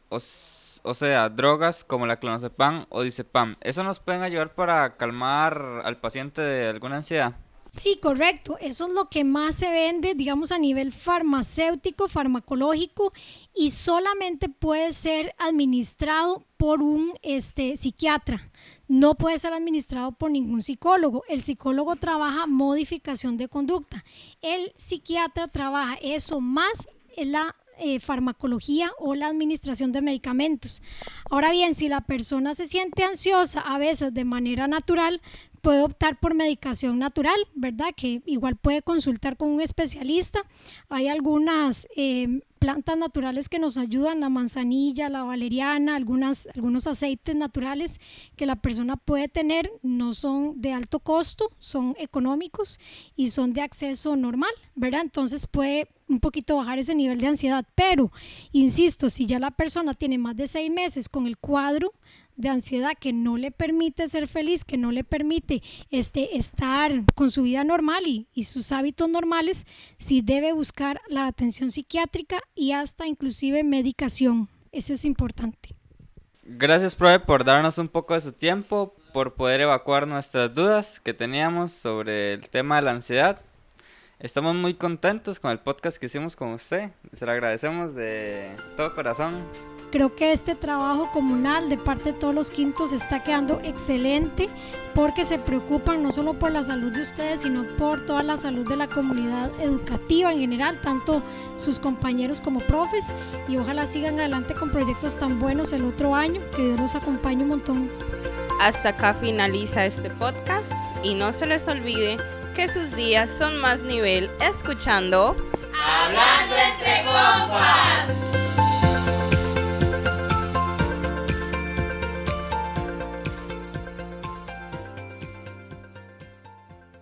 o, 0.09 0.17
o 0.17 0.95
sea, 0.95 1.29
drogas 1.29 1.85
como 1.85 2.05
la 2.09 2.19
clonazepam 2.19 2.87
o 2.89 3.03
diazepam. 3.03 3.55
¿Eso 3.61 3.85
nos 3.85 4.01
pueden 4.01 4.23
ayudar 4.23 4.57
para 4.57 4.97
calmar 4.97 5.83
al 5.85 5.99
paciente 5.99 6.43
de 6.43 6.67
alguna 6.67 6.97
ansiedad? 6.97 7.37
Sí, 7.71 7.99
correcto. 8.03 8.59
Eso 8.61 8.87
es 8.87 8.93
lo 8.93 9.09
que 9.09 9.25
más 9.25 9.55
se 9.55 9.71
vende, 9.71 10.15
digamos, 10.15 10.51
a 10.53 10.59
nivel 10.59 10.93
farmacéutico, 10.93 12.09
farmacológico, 12.09 13.13
y 13.55 13.71
solamente 13.71 14.49
puede 14.49 14.93
ser 14.93 15.35
administrado 15.39 16.45
por 16.57 16.83
un 16.83 17.13
este, 17.23 17.77
psiquiatra. 17.77 18.45
No 18.89 19.15
puede 19.15 19.39
ser 19.39 19.53
administrado 19.53 20.13
por 20.13 20.31
ningún 20.31 20.63
psicólogo. 20.63 21.23
El 21.29 21.43
psicólogo 21.43 21.97
trabaja 21.97 22.47
modificación 22.47 23.37
de 23.37 23.49
conducta. 23.49 24.03
El 24.43 24.73
psiquiatra 24.77 25.47
trabaja 25.47 25.95
eso 26.03 26.41
más 26.41 26.89
la 27.17 27.55
eh, 27.83 27.99
farmacología 27.99 28.93
o 28.99 29.15
la 29.15 29.29
administración 29.29 29.91
de 29.91 30.03
medicamentos. 30.03 30.83
Ahora 31.31 31.51
bien, 31.51 31.75
si 31.75 31.89
la 31.89 32.03
persona 32.03 32.53
se 32.53 32.67
siente 32.67 33.05
ansiosa 33.05 33.61
a 33.61 33.79
veces 33.79 34.13
de 34.13 34.25
manera 34.25 34.69
natural, 34.69 35.23
puede 35.61 35.83
optar 35.83 36.19
por 36.19 36.35
medicación 36.35 36.99
natural, 36.99 37.39
¿verdad? 37.55 37.89
Que 37.97 38.23
igual 38.27 38.57
puede 38.57 38.83
consultar 38.83 39.37
con 39.37 39.49
un 39.49 39.61
especialista. 39.61 40.41
Hay 40.89 41.09
algunas 41.09 41.89
eh, 41.97 42.41
plantas 42.59 42.99
naturales 42.99 43.49
que 43.49 43.59
nos 43.59 43.79
ayudan, 43.79 44.21
la 44.21 44.29
manzanilla, 44.29 45.09
la 45.09 45.23
valeriana, 45.23 45.97
algunas, 45.97 46.49
algunos 46.55 46.87
aceites 46.87 47.35
naturales 47.35 48.01
que 48.37 48.47
la 48.47 48.57
persona 48.57 48.97
puede 48.97 49.29
tener, 49.29 49.71
no 49.83 50.13
son 50.13 50.61
de 50.61 50.73
alto 50.73 51.01
costo, 51.01 51.51
son 51.59 51.95
económicos 51.99 52.79
y 53.17 53.31
son 53.31 53.53
de 53.53 53.63
acceso 53.63 54.15
normal, 54.15 54.51
¿verdad? 54.75 55.01
Entonces 55.01 55.47
puede 55.47 55.89
un 56.07 56.21
poquito 56.21 56.57
bajar 56.57 56.79
ese 56.79 56.95
nivel 56.95 57.21
de 57.21 57.29
ansiedad, 57.29 57.65
pero, 57.75 58.13
insisto, 58.53 59.09
si 59.09 59.27
ya 59.27 59.39
la 59.39 59.53
persona 59.53 59.95
tiene 59.95 60.19
más 60.19 60.37
de 60.37 60.47
seis 60.47 60.71
meses 60.71 61.09
con 61.09 61.27
el 61.27 61.39
cuadro, 61.39 61.93
de 62.41 62.49
ansiedad 62.49 62.93
que 62.99 63.13
no 63.13 63.37
le 63.37 63.51
permite 63.51 64.07
ser 64.09 64.29
feliz, 64.29 64.65
que 64.65 64.77
no 64.77 64.93
le 64.93 65.05
permite 65.05 65.63
este, 65.91 66.37
estar 66.37 67.05
con 67.15 67.31
su 67.31 67.43
vida 67.43 67.65
normal 67.65 68.07
y, 68.07 68.27
y 68.35 68.45
sus 68.45 68.73
hábitos 68.73 69.09
normales, 69.09 69.67
sí 69.97 70.23
debe 70.23 70.53
buscar 70.53 71.01
la 71.09 71.27
atención 71.27 71.71
psiquiátrica 71.71 72.41
y 72.55 72.73
hasta 72.73 73.07
inclusive 73.07 73.63
medicación. 73.65 74.49
Eso 74.73 74.93
es 74.93 75.05
importante. 75.05 75.71
Gracias, 76.43 76.97
Profe, 76.97 77.21
por 77.21 77.45
darnos 77.45 77.79
un 77.79 77.89
poco 77.89 78.15
de 78.15 78.21
su 78.21 78.33
tiempo, 78.33 78.95
por 79.13 79.35
poder 79.35 79.61
evacuar 79.61 80.09
nuestras 80.09 80.53
dudas 80.53 80.99
que 80.99 81.15
teníamos 81.15 81.71
sobre 81.71 82.33
el 82.33 82.51
tema 82.51 82.77
de 82.77 82.83
la 82.83 82.91
ansiedad. 82.91 83.41
Estamos 84.19 84.55
muy 84.55 84.75
contentos 84.75 85.41
con 85.41 85.51
el 85.51 85.61
podcast 85.61 85.99
que 85.99 86.07
hicimos 86.07 86.37
con 86.37 86.49
usted. 86.51 86.91
Se 87.13 87.25
lo 87.25 87.33
agradecemos 87.33 87.95
de 87.95 88.55
todo 88.77 88.95
corazón. 88.95 89.47
Creo 89.91 90.15
que 90.15 90.31
este 90.31 90.55
trabajo 90.55 91.11
comunal 91.13 91.69
de 91.69 91.77
parte 91.77 92.13
de 92.13 92.19
todos 92.19 92.35
los 92.35 92.51
quintos 92.51 92.93
está 92.93 93.25
quedando 93.25 93.61
excelente 93.65 94.49
porque 94.95 95.25
se 95.25 95.39
preocupan 95.39 96.03
no 96.03 96.13
solo 96.13 96.35
por 96.35 96.53
la 96.53 96.63
salud 96.63 96.93
de 96.93 97.03
ustedes, 97.03 97.43
sino 97.43 97.65
por 97.77 98.07
toda 98.07 98.23
la 98.23 98.37
salud 98.37 98.69
de 98.69 98.77
la 98.77 98.87
comunidad 98.87 99.51
educativa 99.61 100.33
en 100.33 100.41
general, 100.41 100.81
tanto 100.81 101.23
sus 101.57 101.81
compañeros 101.81 102.41
como 102.41 102.61
profes, 102.61 103.15
y 103.49 103.57
ojalá 103.57 103.87
sigan 103.87 104.19
adelante 104.19 104.55
con 104.55 104.71
proyectos 104.71 105.19
tan 105.19 105.39
buenos 105.41 105.73
el 105.73 105.85
otro 105.85 106.15
año, 106.15 106.41
que 106.55 106.63
Dios 106.63 106.81
los 106.81 106.95
acompañe 106.95 107.43
un 107.43 107.49
montón. 107.51 107.91
Hasta 108.61 108.91
acá 108.91 109.15
finaliza 109.15 109.87
este 109.87 110.11
podcast 110.11 110.73
y 111.03 111.15
no 111.15 111.33
se 111.33 111.47
les 111.47 111.67
olvide 111.67 112.17
que 112.55 112.69
sus 112.69 112.95
días 112.95 113.31
son 113.31 113.59
más 113.59 113.83
nivel 113.83 114.31
escuchando 114.41 115.37
Hablando 115.73 116.57
entre 116.57 117.05
compas. 117.05 118.40